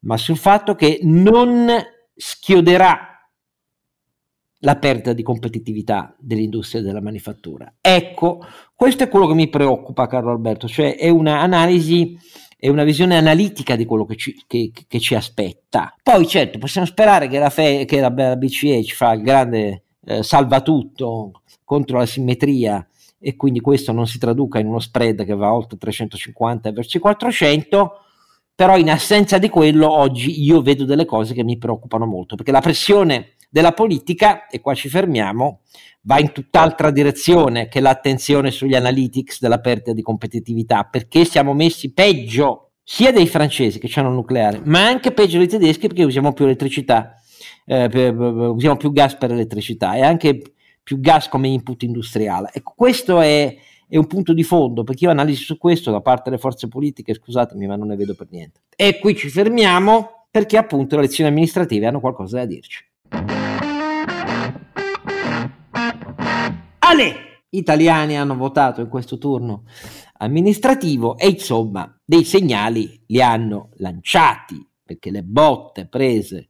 [0.00, 1.68] ma sul fatto che non
[2.14, 3.08] schioderà
[4.58, 7.74] la perdita di competitività dell'industria della manifattura.
[7.80, 8.40] Ecco,
[8.74, 12.18] questo è quello che mi preoccupa, Carlo Alberto, cioè è un'analisi
[12.64, 15.94] è una visione analitica di quello che ci, che, che ci aspetta.
[16.02, 20.22] Poi certo possiamo sperare che la, Fe, che la BCE ci fa il grande eh,
[20.22, 22.88] salvatutto contro la simmetria
[23.26, 27.00] e quindi questo non si traduca in uno spread che va oltre 350 verso i
[27.00, 27.92] 400,
[28.54, 32.52] però in assenza di quello oggi io vedo delle cose che mi preoccupano molto, perché
[32.52, 35.60] la pressione della politica, e qua ci fermiamo,
[36.02, 41.94] va in tutt'altra direzione che l'attenzione sugli analytics della perdita di competitività, perché siamo messi
[41.94, 46.34] peggio sia dei francesi che hanno il nucleare, ma anche peggio dei tedeschi perché usiamo
[46.34, 47.14] più elettricità,
[47.64, 50.53] eh, usiamo più gas per elettricità e anche
[50.84, 52.50] più gas come input industriale.
[52.52, 53.56] Ecco, questo è,
[53.88, 57.14] è un punto di fondo, perché io analisi su questo da parte delle forze politiche,
[57.14, 58.60] scusatemi, ma non ne vedo per niente.
[58.76, 62.84] E qui ci fermiamo perché appunto le elezioni amministrative hanno qualcosa da dirci.
[66.78, 67.22] Ale!
[67.54, 69.62] Italiani hanno votato in questo turno
[70.18, 76.48] amministrativo e insomma dei segnali li hanno lanciati perché le botte prese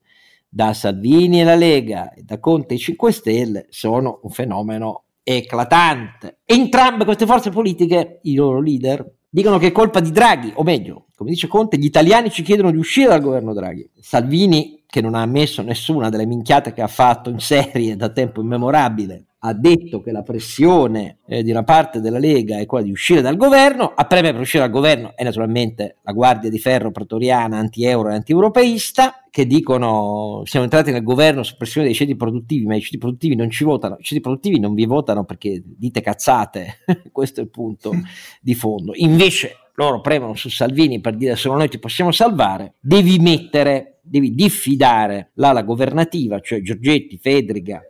[0.54, 6.38] da Salvini e la Lega e da Conte e 5 Stelle sono un fenomeno eclatante.
[6.44, 11.06] Entrambe queste forze politiche, i loro leader, dicono che è colpa di Draghi, o meglio,
[11.16, 13.90] come dice Conte, gli italiani ci chiedono di uscire dal governo Draghi.
[14.00, 18.40] Salvini, che non ha ammesso nessuna delle minchiate che ha fatto in serie da tempo
[18.40, 22.90] immemorabile, ha detto che la pressione eh, di una parte della Lega è quella di
[22.90, 26.90] uscire dal governo, a preme per uscire dal governo è naturalmente la guardia di ferro
[26.90, 32.64] pretoriana anti-euro e anti-europeista che dicono siamo entrati nel governo su pressione dei ceti produttivi,
[32.64, 36.00] ma i ceti produttivi non ci votano, i ceti produttivi non vi votano perché dite
[36.00, 36.78] cazzate,
[37.12, 37.92] questo è il punto
[38.40, 38.92] di fondo.
[38.94, 44.32] Invece loro premono su Salvini per dire solo noi ti possiamo salvare, devi mettere, devi
[44.34, 47.82] diffidare l'ala governativa, cioè Giorgetti, Fedriga,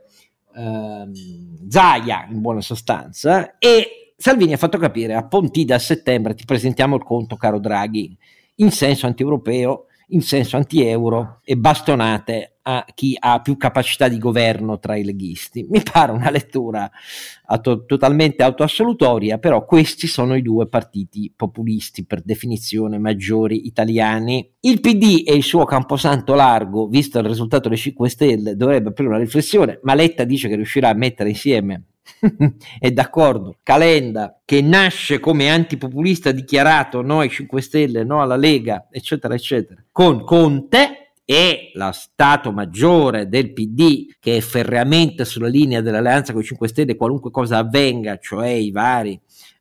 [0.54, 6.44] ehm, Zaia in buona sostanza, e Salvini ha fatto capire a Pontida a settembre ti
[6.44, 8.16] presentiamo il conto caro Draghi
[8.56, 14.78] in senso anti-europeo in senso anti-euro e bastonate a chi ha più capacità di governo
[14.78, 15.66] tra i leghisti.
[15.68, 16.90] Mi pare una lettura
[17.60, 24.50] to- totalmente autoassolutoria, però questi sono i due partiti populisti per definizione maggiori italiani.
[24.60, 29.10] Il PD e il suo camposanto largo, visto il risultato delle 5 Stelle, dovrebbe aprire
[29.10, 31.84] una riflessione, ma Letta dice che riuscirà a mettere insieme
[32.78, 33.58] è d'accordo.
[33.62, 39.82] Calenda, che nasce come antipopulista dichiarato no ai 5 Stelle, no alla Lega, eccetera, eccetera,
[39.90, 46.42] con Conte e la Stato Maggiore del PD che è ferreamente sulla linea dell'alleanza con
[46.42, 49.18] i 5 Stelle qualunque cosa avvenga, cioè i vari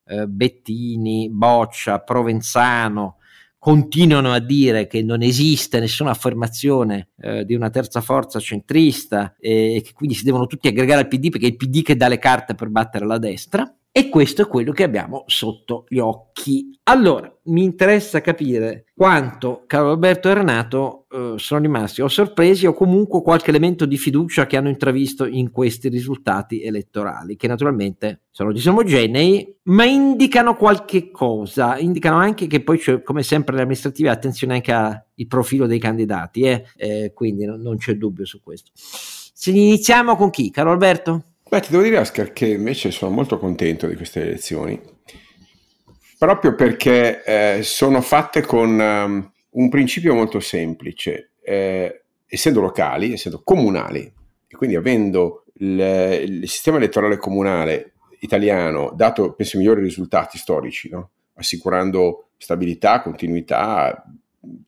[0.08, 3.18] eh, Bettini, Boccia, Provenzano,
[3.63, 9.82] continuano a dire che non esiste nessuna affermazione eh, di una terza forza centrista e
[9.82, 12.19] che quindi si devono tutti aggregare al PD perché è il PD che dà le
[12.19, 13.73] carte per battere la destra.
[13.96, 16.76] E questo è quello che abbiamo sotto gli occhi.
[16.86, 22.74] Allora, mi interessa capire quanto Carlo Alberto e Renato eh, sono rimasti o sorpresi o
[22.74, 28.52] comunque qualche elemento di fiducia che hanno intravisto in questi risultati elettorali, che naturalmente sono
[28.52, 34.56] disomogenei, ma indicano qualche cosa, indicano anche che poi c'è, come sempre le amministrative, attenzione
[34.56, 36.66] anche al profilo dei candidati, eh?
[36.78, 38.72] Eh, quindi no, non c'è dubbio su questo.
[38.74, 40.50] Se iniziamo con chi?
[40.50, 41.26] Carlo Alberto?
[41.54, 44.82] Beh, ti devo dire, Oscar, che invece sono molto contento di queste elezioni,
[46.18, 51.34] proprio perché eh, sono fatte con um, un principio molto semplice.
[51.44, 54.00] Eh, essendo locali, essendo comunali,
[54.48, 55.80] e quindi avendo il,
[56.42, 61.12] il, sistema elettorale comunale italiano dato, penso, i migliori risultati storici, no?
[61.36, 64.04] assicurando stabilità, continuità,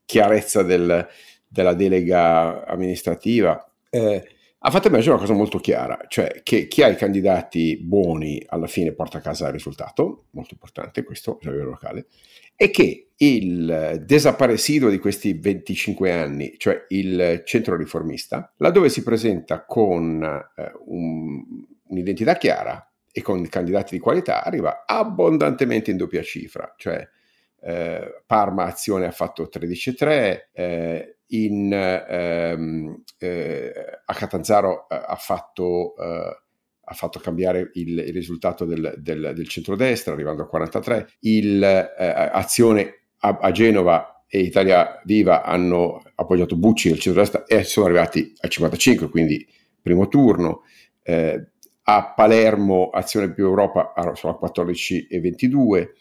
[0.06, 1.08] chiarezza del,
[1.48, 4.35] della delega amministrativa, eh,
[4.66, 8.66] ha fatto emergere una cosa molto chiara, cioè che chi ha i candidati buoni alla
[8.66, 12.08] fine porta a casa il risultato, molto importante questo a livello locale,
[12.56, 19.64] e che il desaparecido di questi 25 anni, cioè il centro riformista, laddove si presenta
[19.66, 21.44] con eh, un,
[21.90, 27.08] un'identità chiara e con candidati di qualità, arriva abbondantemente in doppia cifra, cioè
[27.62, 33.74] eh, Parma Azione ha fatto 13,3, eh, in, ehm, eh,
[34.06, 36.42] a Catanzaro eh, ha fatto, eh,
[36.82, 41.08] ha fatto cambiare il, il risultato del, del, del centrodestra, arrivando a 43.
[41.22, 47.64] Il, eh, Azione a, a, Genova e Italia Viva hanno appoggiato Bucci nel centrodestra e
[47.64, 49.48] sono arrivati al 55, quindi
[49.82, 50.62] primo turno.
[51.02, 51.50] Eh,
[51.88, 55.94] a Palermo Azione più Europa sono a 14 e 22.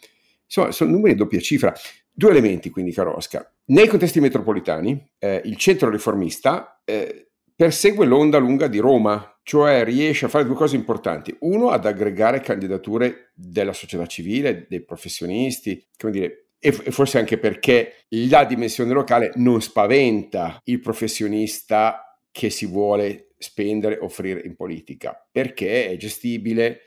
[0.45, 1.73] Insomma, sono numeri di doppia cifra.
[2.11, 3.54] Due elementi quindi, caro Oscar.
[3.67, 10.25] Nei contesti metropolitani, eh, il centro riformista eh, persegue l'onda lunga di Roma, cioè riesce
[10.25, 11.35] a fare due cose importanti.
[11.39, 18.05] Uno, ad aggregare candidature della società civile, dei professionisti, come dire, e, forse anche perché
[18.09, 25.89] la dimensione locale non spaventa il professionista che si vuole spendere, offrire in politica, perché
[25.89, 26.81] è gestibile,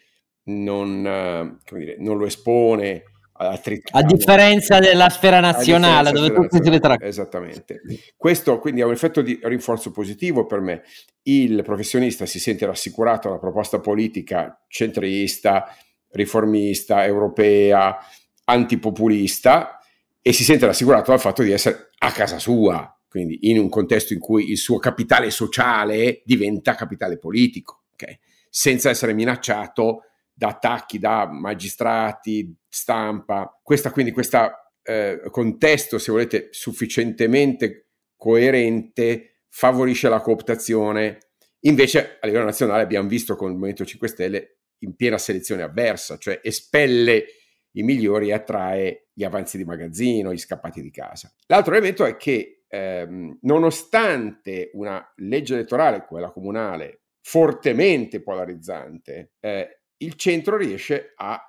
[0.44, 3.02] non, uh, dire, non lo espone
[3.38, 7.08] a differenza della sfera nazionale dove tutti si ritraccano.
[7.08, 7.80] Esattamente.
[8.16, 10.82] Questo quindi ha un effetto di rinforzo positivo per me.
[11.22, 15.66] Il professionista si sente rassicurato dalla proposta politica centrista,
[16.10, 17.96] riformista, europea,
[18.44, 19.78] antipopulista
[20.20, 24.12] e si sente rassicurato dal fatto di essere a casa sua, quindi in un contesto
[24.12, 28.18] in cui il suo capitale sociale diventa capitale politico, okay?
[28.50, 30.02] senza essere minacciato
[30.38, 33.58] da attacchi da magistrati, stampa.
[33.60, 34.38] Questa, quindi questo
[34.84, 41.18] eh, contesto, se volete, sufficientemente coerente favorisce la cooptazione.
[41.62, 46.18] Invece a livello nazionale abbiamo visto con il Movimento 5 Stelle in piena selezione avversa,
[46.18, 47.24] cioè espelle
[47.72, 51.34] i migliori e attrae gli avanzi di magazzino, gli scappati di casa.
[51.48, 60.14] L'altro elemento è che ehm, nonostante una legge elettorale, quella comunale, fortemente polarizzante, eh, il
[60.14, 61.42] centro riesce a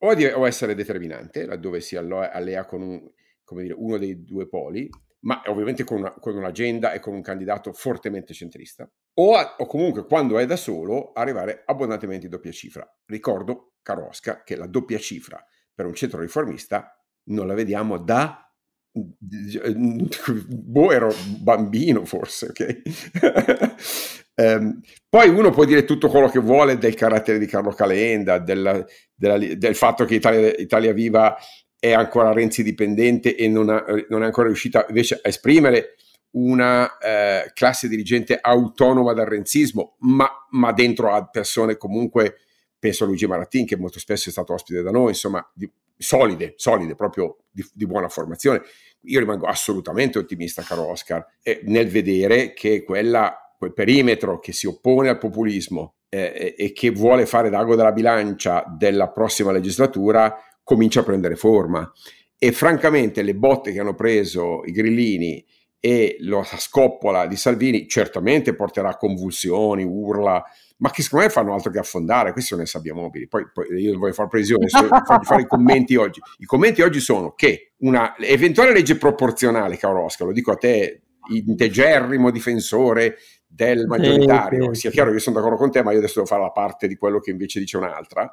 [0.00, 4.88] o, a, essere determinante, laddove si allea con un, dire, uno dei due poli,
[5.20, 9.66] ma ovviamente con, una, con, un'agenda e con un candidato fortemente centrista, o, a, o,
[9.66, 12.88] comunque quando è da solo arrivare abbondantemente in doppia cifra.
[13.06, 15.44] Ricordo, caro Oscar, che la doppia cifra
[15.74, 16.92] per un centro riformista
[17.24, 18.42] non la vediamo da
[18.90, 24.16] boh, ero bambino forse, ok?
[24.40, 28.84] Um, poi uno può dire tutto quello che vuole del carattere di Carlo Calenda, della,
[29.12, 31.36] della, del fatto che Italia, Italia, Viva
[31.76, 35.96] è ancora Renzi dipendente e non, ha, non, è ancora riuscita invece a esprimere
[36.32, 42.36] una eh, classe dirigente autonoma dal renzismo, ma, ma, dentro a persone comunque,
[42.78, 46.54] penso a Luigi Marattin che molto spesso è stato ospite da noi, insomma, di, solide,
[46.56, 48.62] solide, proprio di, di, buona formazione.
[49.02, 54.66] Io rimango assolutamente ottimista, caro Oscar, eh, nel vedere che quella quel perimetro che si
[54.66, 61.00] oppone al populismo eh, e che vuole fare d'ago della bilancia della prossima legislatura comincia
[61.00, 61.90] a prendere forma.
[62.38, 65.44] E francamente le botte che hanno preso i grillini
[65.80, 70.42] e la scoppola di Salvini certamente porterà convulsioni, urla,
[70.78, 73.26] ma che secondo me fanno altro che affondare, questi sono i sabbiamobili.
[73.26, 76.20] Poi, poi io voglio fare previsione, farvi fare i commenti oggi.
[76.38, 81.02] I commenti oggi sono che una eventuale legge proporzionale, caro Oscar, lo dico a te,
[81.30, 83.16] integerrimo difensore
[83.48, 84.74] del maggioritario.
[84.74, 86.52] Sì, Sia chiaro che io sono d'accordo con te, ma io adesso devo fare la
[86.52, 88.32] parte di quello che invece dice un'altra.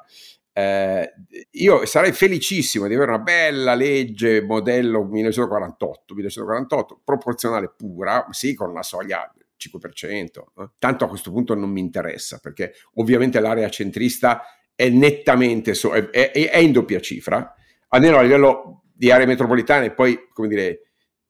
[0.52, 1.12] Eh,
[1.50, 8.70] io sarei felicissimo di avere una bella legge modello 1948, 1948 proporzionale pura, sì, con
[8.70, 10.26] una soglia 5%.
[10.56, 10.70] Eh.
[10.78, 14.42] Tanto a questo punto non mi interessa, perché ovviamente l'area centrista
[14.74, 17.54] è nettamente, so- è, è, è in doppia cifra,
[17.88, 20.85] almeno a livello di aree metropolitane, poi, come dire,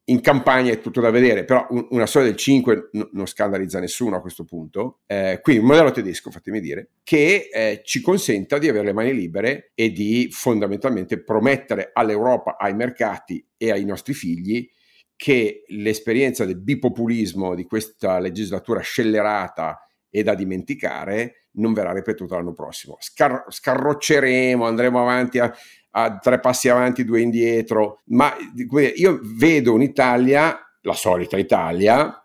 [0.09, 3.81] in campagna è tutto da vedere, però un, una soglia del 5 n- non scandalizza
[3.81, 5.01] nessuno a questo punto.
[5.07, 9.13] Eh, quindi un modello tedesco, fatemi dire, che eh, ci consenta di avere le mani
[9.13, 14.69] libere e di fondamentalmente promettere all'Europa, ai mercati e ai nostri figli
[15.17, 22.53] che l'esperienza del bipopulismo di questa legislatura scellerata e da dimenticare non verrà ripetuta l'anno
[22.53, 22.97] prossimo.
[23.01, 25.53] Scar- scarrocceremo, andremo avanti a,
[25.99, 28.37] a tre passi avanti, due indietro, ma
[28.97, 32.23] io vedo un'Italia, la solita Italia,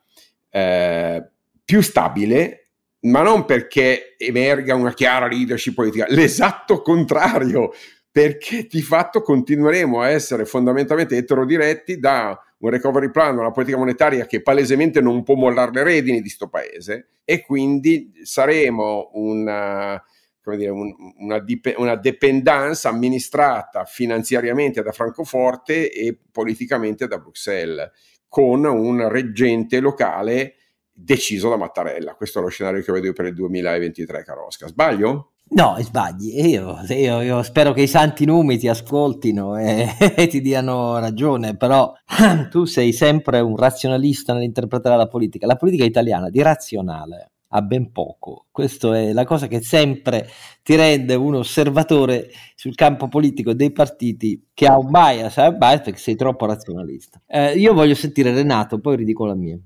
[0.49, 1.29] eh,
[1.63, 2.71] più stabile,
[3.03, 7.71] ma non perché emerga una chiara leadership politica, l'esatto contrario,
[8.11, 14.25] perché di fatto continueremo a essere fondamentalmente eterodiretti da un recovery plan, una politica monetaria
[14.25, 20.03] che palesemente non può mollare le redini di questo paese e quindi saremo una,
[20.43, 27.89] come dire, un, una, dip- una dependenza amministrata finanziariamente da Francoforte e politicamente da Bruxelles,
[28.27, 30.55] con un reggente locale
[30.91, 32.15] deciso da Mattarella.
[32.15, 34.67] Questo è lo scenario che vedo per il 2023, Carosca.
[34.67, 35.33] Sbaglio?
[35.53, 36.39] No, sbagli.
[36.47, 39.85] Io, io, io, spero che i santi numi ti ascoltino e,
[40.15, 41.91] e, ti diano ragione, però
[42.49, 45.45] tu sei sempre un razionalista nell'interpretare la politica.
[45.45, 48.47] La politica italiana di razionale a ben poco.
[48.51, 50.27] Questa è la cosa che sempre
[50.63, 55.57] ti rende un osservatore sul campo politico dei partiti che ha un bias, ha un
[55.57, 57.21] bias perché sei troppo razionalista.
[57.27, 59.57] Eh, io voglio sentire Renato, poi ridico la mia.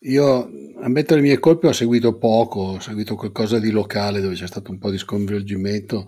[0.00, 0.50] Io,
[0.80, 4.70] ammetto le mie colpe, ho seguito poco, ho seguito qualcosa di locale dove c'è stato
[4.70, 6.06] un po' di sconvolgimento,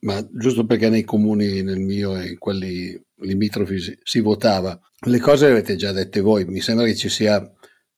[0.00, 4.78] ma giusto perché nei comuni, nel mio e in quelli limitrofi si, si votava.
[5.06, 7.40] Le cose le avete già dette voi, mi sembra che ci sia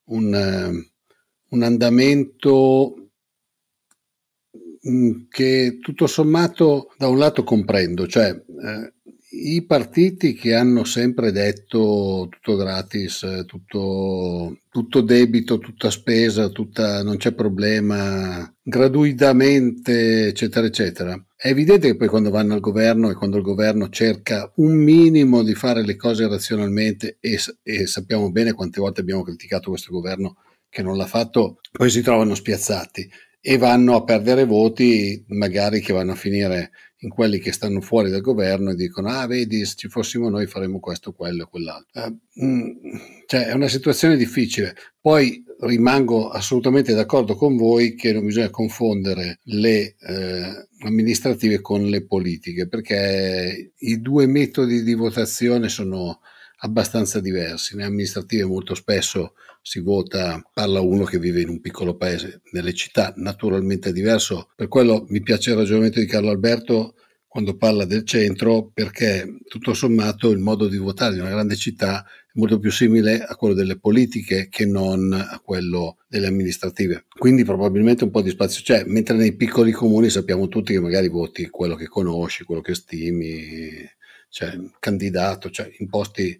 [0.07, 0.89] un...
[1.51, 3.11] Un andamento
[4.88, 8.92] mm, che tutto sommato da un lato comprendo, cioè eh,
[9.32, 17.16] i partiti che hanno sempre detto tutto gratis, tutto, tutto debito, tutta spesa, tutta, non
[17.16, 21.24] c'è problema, gratuitamente, eccetera, eccetera.
[21.36, 25.44] È evidente che poi quando vanno al governo e quando il governo cerca un minimo
[25.44, 30.36] di fare le cose razionalmente e, e sappiamo bene quante volte abbiamo criticato questo governo
[30.70, 33.10] che non l'ha fatto, poi si trovano spiazzati
[33.42, 36.70] e vanno a perdere voti magari che vanno a finire
[37.02, 40.46] in quelli che stanno fuori dal governo e dicono ah vedi se ci fossimo noi
[40.46, 42.02] faremmo questo, quello e quell'altro.
[42.02, 42.72] Eh, mh, mm,
[43.26, 44.74] cioè è una situazione difficile.
[45.00, 52.04] Poi rimango assolutamente d'accordo con voi che non bisogna confondere le eh, amministrative con le
[52.04, 56.20] politiche perché i due metodi di votazione sono
[56.58, 57.74] abbastanza diversi.
[57.74, 62.72] Nelle amministrative molto spesso si vota, parla uno che vive in un piccolo paese, nelle
[62.72, 64.50] città naturalmente è diverso.
[64.56, 66.94] Per quello mi piace il ragionamento di Carlo Alberto
[67.30, 72.04] quando parla del centro, perché tutto sommato il modo di votare di una grande città
[72.04, 77.04] è molto più simile a quello delle politiche che non a quello delle amministrative.
[77.16, 81.08] Quindi probabilmente un po' di spazio c'è, mentre nei piccoli comuni sappiamo tutti che magari
[81.08, 83.70] voti quello che conosci, quello che stimi,
[84.28, 86.36] cioè candidato, cioè in posti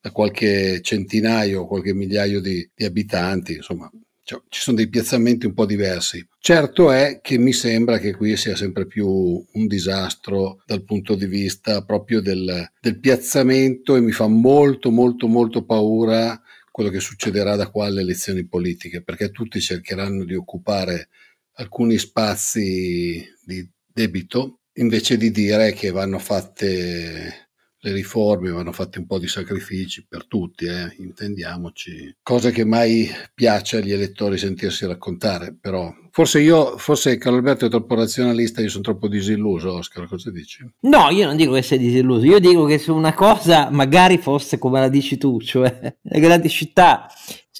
[0.00, 3.90] da qualche centinaio, qualche migliaio di, di abitanti, insomma,
[4.30, 6.24] cioè, ci sono dei piazzamenti un po' diversi.
[6.38, 11.26] Certo è che mi sembra che qui sia sempre più un disastro dal punto di
[11.26, 16.40] vista proprio del, del piazzamento e mi fa molto molto molto paura
[16.70, 21.08] quello che succederà da qua alle elezioni politiche, perché tutti cercheranno di occupare
[21.54, 27.49] alcuni spazi di debito invece di dire che vanno fatte
[27.82, 33.08] le riforme, vanno fatti un po' di sacrifici per tutti, eh, intendiamoci, cosa che mai
[33.34, 38.68] piace agli elettori sentirsi raccontare, però forse io, forse Carlo Alberto è troppo razionalista, io
[38.68, 40.68] sono troppo disilluso, Oscar, cosa dici?
[40.80, 44.58] No, io non dico che sei disilluso, io dico che se una cosa magari fosse
[44.58, 47.08] come la dici tu, cioè le grandi città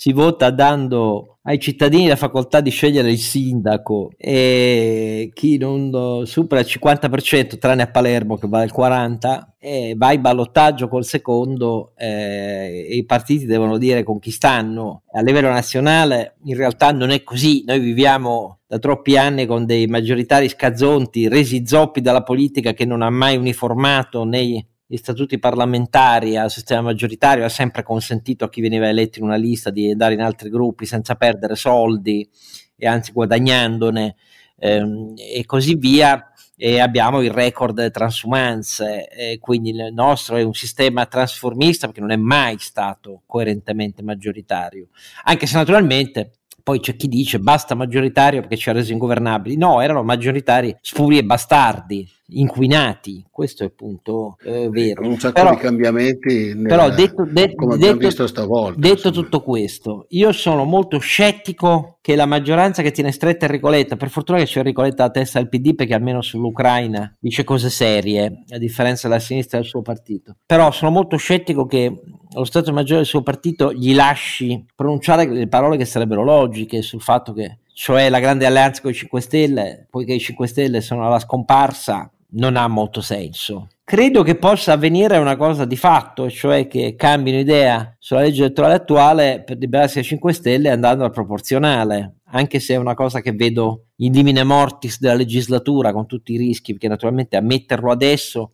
[0.00, 6.62] si vota dando ai cittadini la facoltà di scegliere il sindaco e chi non supera
[6.62, 11.92] il 50% tranne a Palermo che va al 40% eh, va in ballottaggio col secondo
[11.98, 15.02] eh, e i partiti devono dire con chi stanno.
[15.12, 17.64] A livello nazionale in realtà non è così.
[17.66, 23.02] Noi viviamo da troppi anni con dei maggioritari scazzonti resi zoppi dalla politica che non
[23.02, 28.60] ha mai uniformato né gli statuti parlamentari al sistema maggioritario ha sempre consentito a chi
[28.60, 32.28] veniva eletto in una lista di andare in altri gruppi senza perdere soldi
[32.76, 34.16] e anzi guadagnandone
[34.58, 40.42] ehm, e così via e abbiamo il record delle transumanze e quindi il nostro è
[40.42, 44.88] un sistema trasformista perché non è mai stato coerentemente maggioritario
[45.22, 49.80] anche se naturalmente poi c'è chi dice basta maggioritario perché ci ha reso ingovernabili no
[49.80, 55.06] erano maggioritari spuri e bastardi inquinati, questo è il punto eh, vero.
[55.06, 58.78] Un sacco però, di cambiamenti, nel, però detto, de- come detto, visto stavolta.
[58.78, 63.96] Detto tutto questo, io sono molto scettico che la maggioranza che tiene stretta Enrico Letta,
[63.96, 67.70] per fortuna che c'è Enrico Letta alla testa del PD perché almeno sull'Ucraina dice cose
[67.70, 70.36] serie, a differenza della sinistra del suo partito.
[70.46, 71.92] Però sono molto scettico che
[72.32, 77.00] lo Stato Maggiore del suo partito gli lasci pronunciare le parole che sarebbero logiche sul
[77.00, 81.06] fatto che cioè la grande alleanza con i 5 Stelle, poiché i 5 Stelle sono
[81.06, 83.68] alla scomparsa, non ha molto senso.
[83.82, 88.74] Credo che possa avvenire una cosa di fatto, cioè che cambino idea sulla legge elettorale
[88.74, 93.32] attuale per liberarsi dai 5 Stelle andando al proporzionale, anche se è una cosa che
[93.32, 98.52] vedo in limine mortis della legislatura con tutti i rischi, perché naturalmente ammetterlo adesso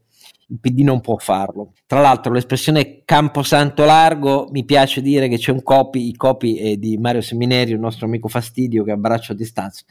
[0.49, 1.72] il PD non può farlo.
[1.86, 6.76] Tra l'altro l'espressione camposanto largo mi piace dire che c'è un copy, i copy è
[6.76, 9.84] di Mario Semineri, il nostro amico fastidio che abbraccio a distanza.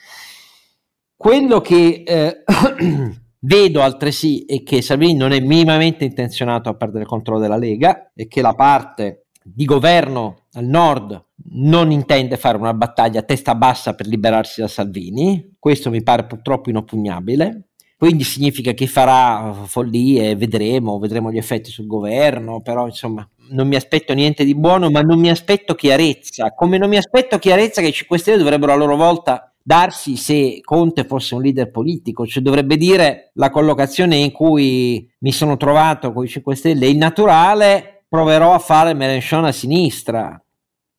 [1.15, 2.43] Quello che eh,
[3.45, 8.11] Vedo altresì e che Salvini non è minimamente intenzionato a perdere il controllo della Lega
[8.15, 13.53] e che la parte di governo al nord non intende fare una battaglia a testa
[13.53, 15.57] bassa per liberarsi da Salvini.
[15.59, 17.67] Questo mi pare purtroppo inoppugnabile.
[17.97, 23.75] Quindi significa che farà follie, vedremo, vedremo gli effetti sul governo, però insomma non mi
[23.75, 27.87] aspetto niente di buono, ma non mi aspetto chiarezza, come non mi aspetto chiarezza che
[27.87, 32.43] i 5 Stelle dovrebbero a loro volta darsi se Conte fosse un leader politico, cioè
[32.43, 38.05] dovrebbe dire la collocazione in cui mi sono trovato con i 5 Stelle è innaturale,
[38.09, 40.39] proverò a fare Mélenchon a sinistra.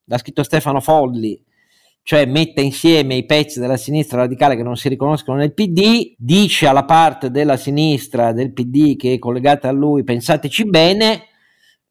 [0.08, 1.40] L'ha scritto Stefano Folli,
[2.06, 6.68] cioè mette insieme i pezzi della sinistra radicale che non si riconoscono nel PD, dice
[6.68, 11.24] alla parte della sinistra del PD che è collegata a lui pensateci bene,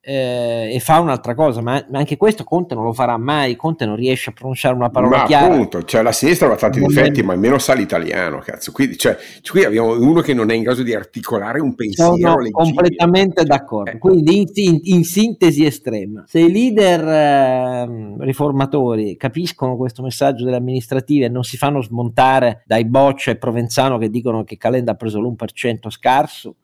[0.08, 3.86] eh, e fa un'altra cosa, ma, ma, anche questo Conte non lo farà mai, Conte
[3.86, 5.52] non riesce a pronunciare una parola ma chiara.
[5.52, 8.70] appunto, cioè la sinistra ha tanti difetti, ma almeno sa l'italiano, cazzo.
[8.70, 9.16] Quindi, cioè,
[9.50, 12.50] qui abbiamo uno che non è in grado di articolare un pensiero Sono leggibile.
[12.52, 13.90] completamente d'accordo.
[13.90, 13.98] Eh.
[13.98, 20.58] Quindi in, in, in, sintesi estrema, se i leader eh, riformatori capiscono questo messaggio delle
[20.58, 24.94] amministrative e non si fanno smontare dai Boccia e Provenzano che dicono che Calenda ha
[24.94, 26.54] preso l'1% scarso,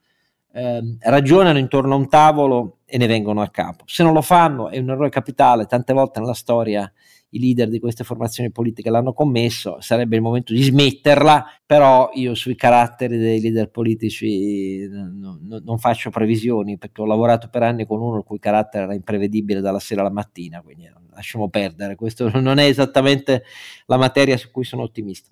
[0.53, 3.84] eh, ragionano intorno a un tavolo e ne vengono a capo.
[3.86, 6.90] Se non lo fanno è un errore capitale, tante volte nella storia
[7.34, 12.34] i leader di queste formazioni politiche l'hanno commesso, sarebbe il momento di smetterla, però io
[12.34, 17.86] sui caratteri dei leader politici no, no, non faccio previsioni perché ho lavorato per anni
[17.86, 22.28] con uno il cui carattere era imprevedibile dalla sera alla mattina, quindi lasciamo perdere, questo
[22.38, 23.44] non è esattamente
[23.86, 25.30] la materia su cui sono ottimista.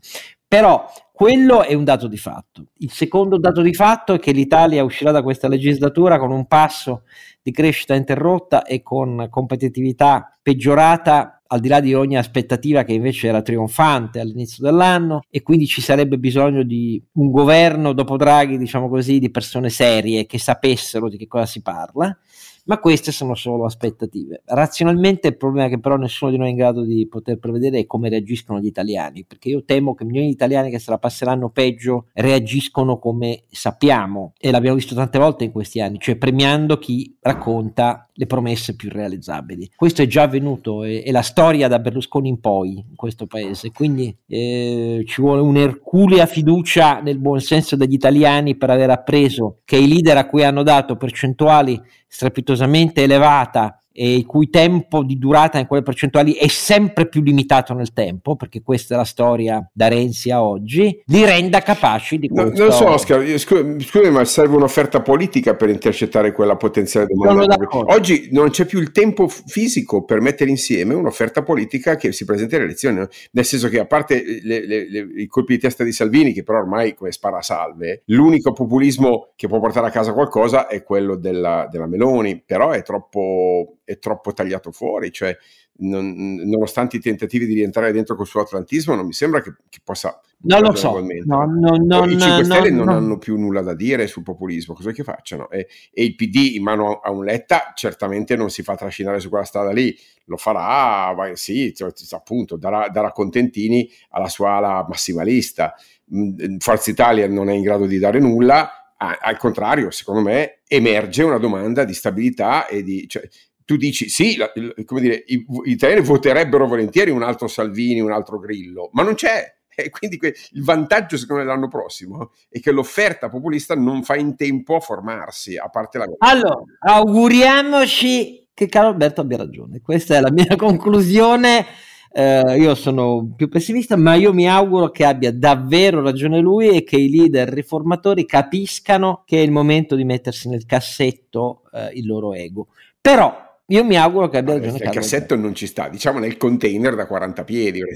[0.49, 0.85] Però
[1.21, 2.69] quello è un dato di fatto.
[2.79, 7.03] Il secondo dato di fatto è che l'Italia uscirà da questa legislatura con un passo
[7.43, 13.29] di crescita interrotta e con competitività peggiorata al di là di ogni aspettativa che invece
[13.29, 18.89] era trionfante all'inizio dell'anno e quindi ci sarebbe bisogno di un governo dopo Draghi, diciamo
[18.89, 22.17] così, di persone serie che sapessero di che cosa si parla
[22.65, 24.43] ma queste sono solo aspettative.
[24.45, 27.87] Razionalmente il problema che però nessuno di noi è in grado di poter prevedere è
[27.87, 31.51] come reagiscono gli italiani, perché io temo che milioni di italiani che se la passeranno
[31.51, 37.17] peggio reagiscono come sappiamo e l'abbiamo visto tante volte in questi anni, cioè premiando chi
[37.21, 39.71] racconta le promesse più realizzabili.
[39.75, 43.73] Questo è già avvenuto, è, è la storia da Berlusconi in poi in questo paese,
[43.73, 49.77] quindi eh, ci vuole un'erculea fiducia nel buon senso degli italiani per aver appreso che
[49.77, 55.59] i leader a cui hanno dato percentuali strepitosamente elevata e il cui tempo di durata
[55.59, 59.89] in quelle percentuali è sempre più limitato nel tempo, perché questa è la storia da
[59.89, 62.63] Renzi a oggi, li renda capaci di questo.
[62.63, 67.57] No, non so, Oscar, scusami, ma serve un'offerta politica per intercettare quella potenziale domanda.
[67.71, 72.57] Oggi non c'è più il tempo fisico per mettere insieme un'offerta politica che si presenta
[72.57, 75.93] alle elezioni, nel senso che a parte le, le, le, i colpi di testa di
[75.93, 80.69] Salvini, che però ormai come spara salve, l'unico populismo che può portare a casa qualcosa
[80.69, 85.37] è quello della, della Meloni, però è troppo è troppo tagliato fuori, cioè
[85.79, 86.15] non,
[86.45, 90.21] nonostante i tentativi di rientrare dentro col suo atlantismo, non mi sembra che, che possa...
[90.43, 94.07] Non lo so, no, no, no, I 5 Stelle non hanno più nulla da dire
[94.07, 95.51] sul populismo, cosa che facciano?
[95.51, 99.29] E, e, il PD in mano a un Letta certamente non si fa trascinare su
[99.29, 99.95] quella strada lì,
[100.27, 105.75] lo farà, vai, sì, cioè, appunto, darà, darà contentini alla sua ala massimalista.
[106.15, 111.23] Mm, Forza Italia non è in grado di dare nulla, al contrario, secondo me, emerge
[111.23, 113.09] una domanda di stabilità e di...
[113.09, 113.27] Cioè,
[113.71, 114.51] tu dici sì, la,
[114.85, 119.15] come dire, i, gli italiani voterebbero volentieri un altro Salvini, un altro Grillo, ma non
[119.15, 119.59] c'è.
[119.73, 124.17] E quindi que- il vantaggio, secondo me, l'anno prossimo è che l'offerta populista non fa
[124.17, 126.07] in tempo a formarsi, a parte la.
[126.19, 129.81] Allora, auguriamoci che Carlo Alberto abbia ragione.
[129.81, 131.65] Questa è la mia conclusione.
[132.13, 136.83] Eh, io sono più pessimista, ma io mi auguro che abbia davvero ragione lui e
[136.83, 142.07] che i leader riformatori capiscano che è il momento di mettersi nel cassetto eh, il
[142.07, 142.67] loro ego.
[143.01, 144.79] Però io mi auguro che abbia ragione.
[144.79, 147.81] Il cassetto non ci sta, diciamo nel container da 40 piedi.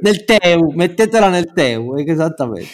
[0.00, 2.68] nel Teu, mettetela nel Teu, esattamente.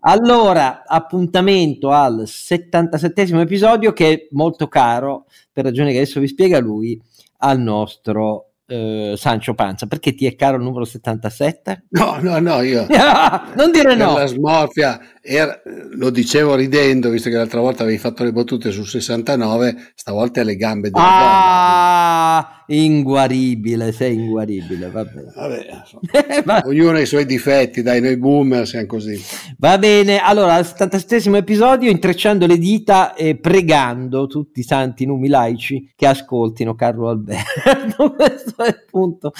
[0.00, 6.58] Allora, appuntamento al 77 episodio che è molto caro, per ragioni che adesso vi spiega
[6.58, 6.98] lui,
[7.38, 11.86] al nostro eh, Sancio Panza, perché ti è caro il numero 77?
[11.90, 12.86] No, no, no, io...
[13.56, 14.18] non dire no!
[14.18, 15.60] La smorfia, era,
[15.92, 20.44] lo dicevo ridendo, visto che l'altra volta avevi fatto le battute sul 69, stavolta è
[20.44, 22.82] le gambe della ah, donna.
[22.82, 25.32] inguaribile, sei inguaribile, va bene.
[25.34, 29.18] Vabbè, ognuno ha i suoi difetti, dai, noi boomer siamo così.
[29.58, 35.28] Va bene, allora, al 77 episodio, intrecciando le dita e pregando tutti i santi numi
[35.28, 38.14] laici che ascoltino Carlo Alberto.
[38.90, 39.32] Punto.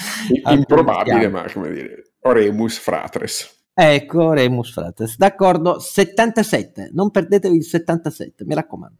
[0.45, 3.57] Improbabile, ma come dire, oremus fratres.
[3.81, 5.15] Ecco, Remus Frates.
[5.15, 6.89] D'accordo, 77.
[6.91, 8.97] Non perdetevi il 77, mi raccomando.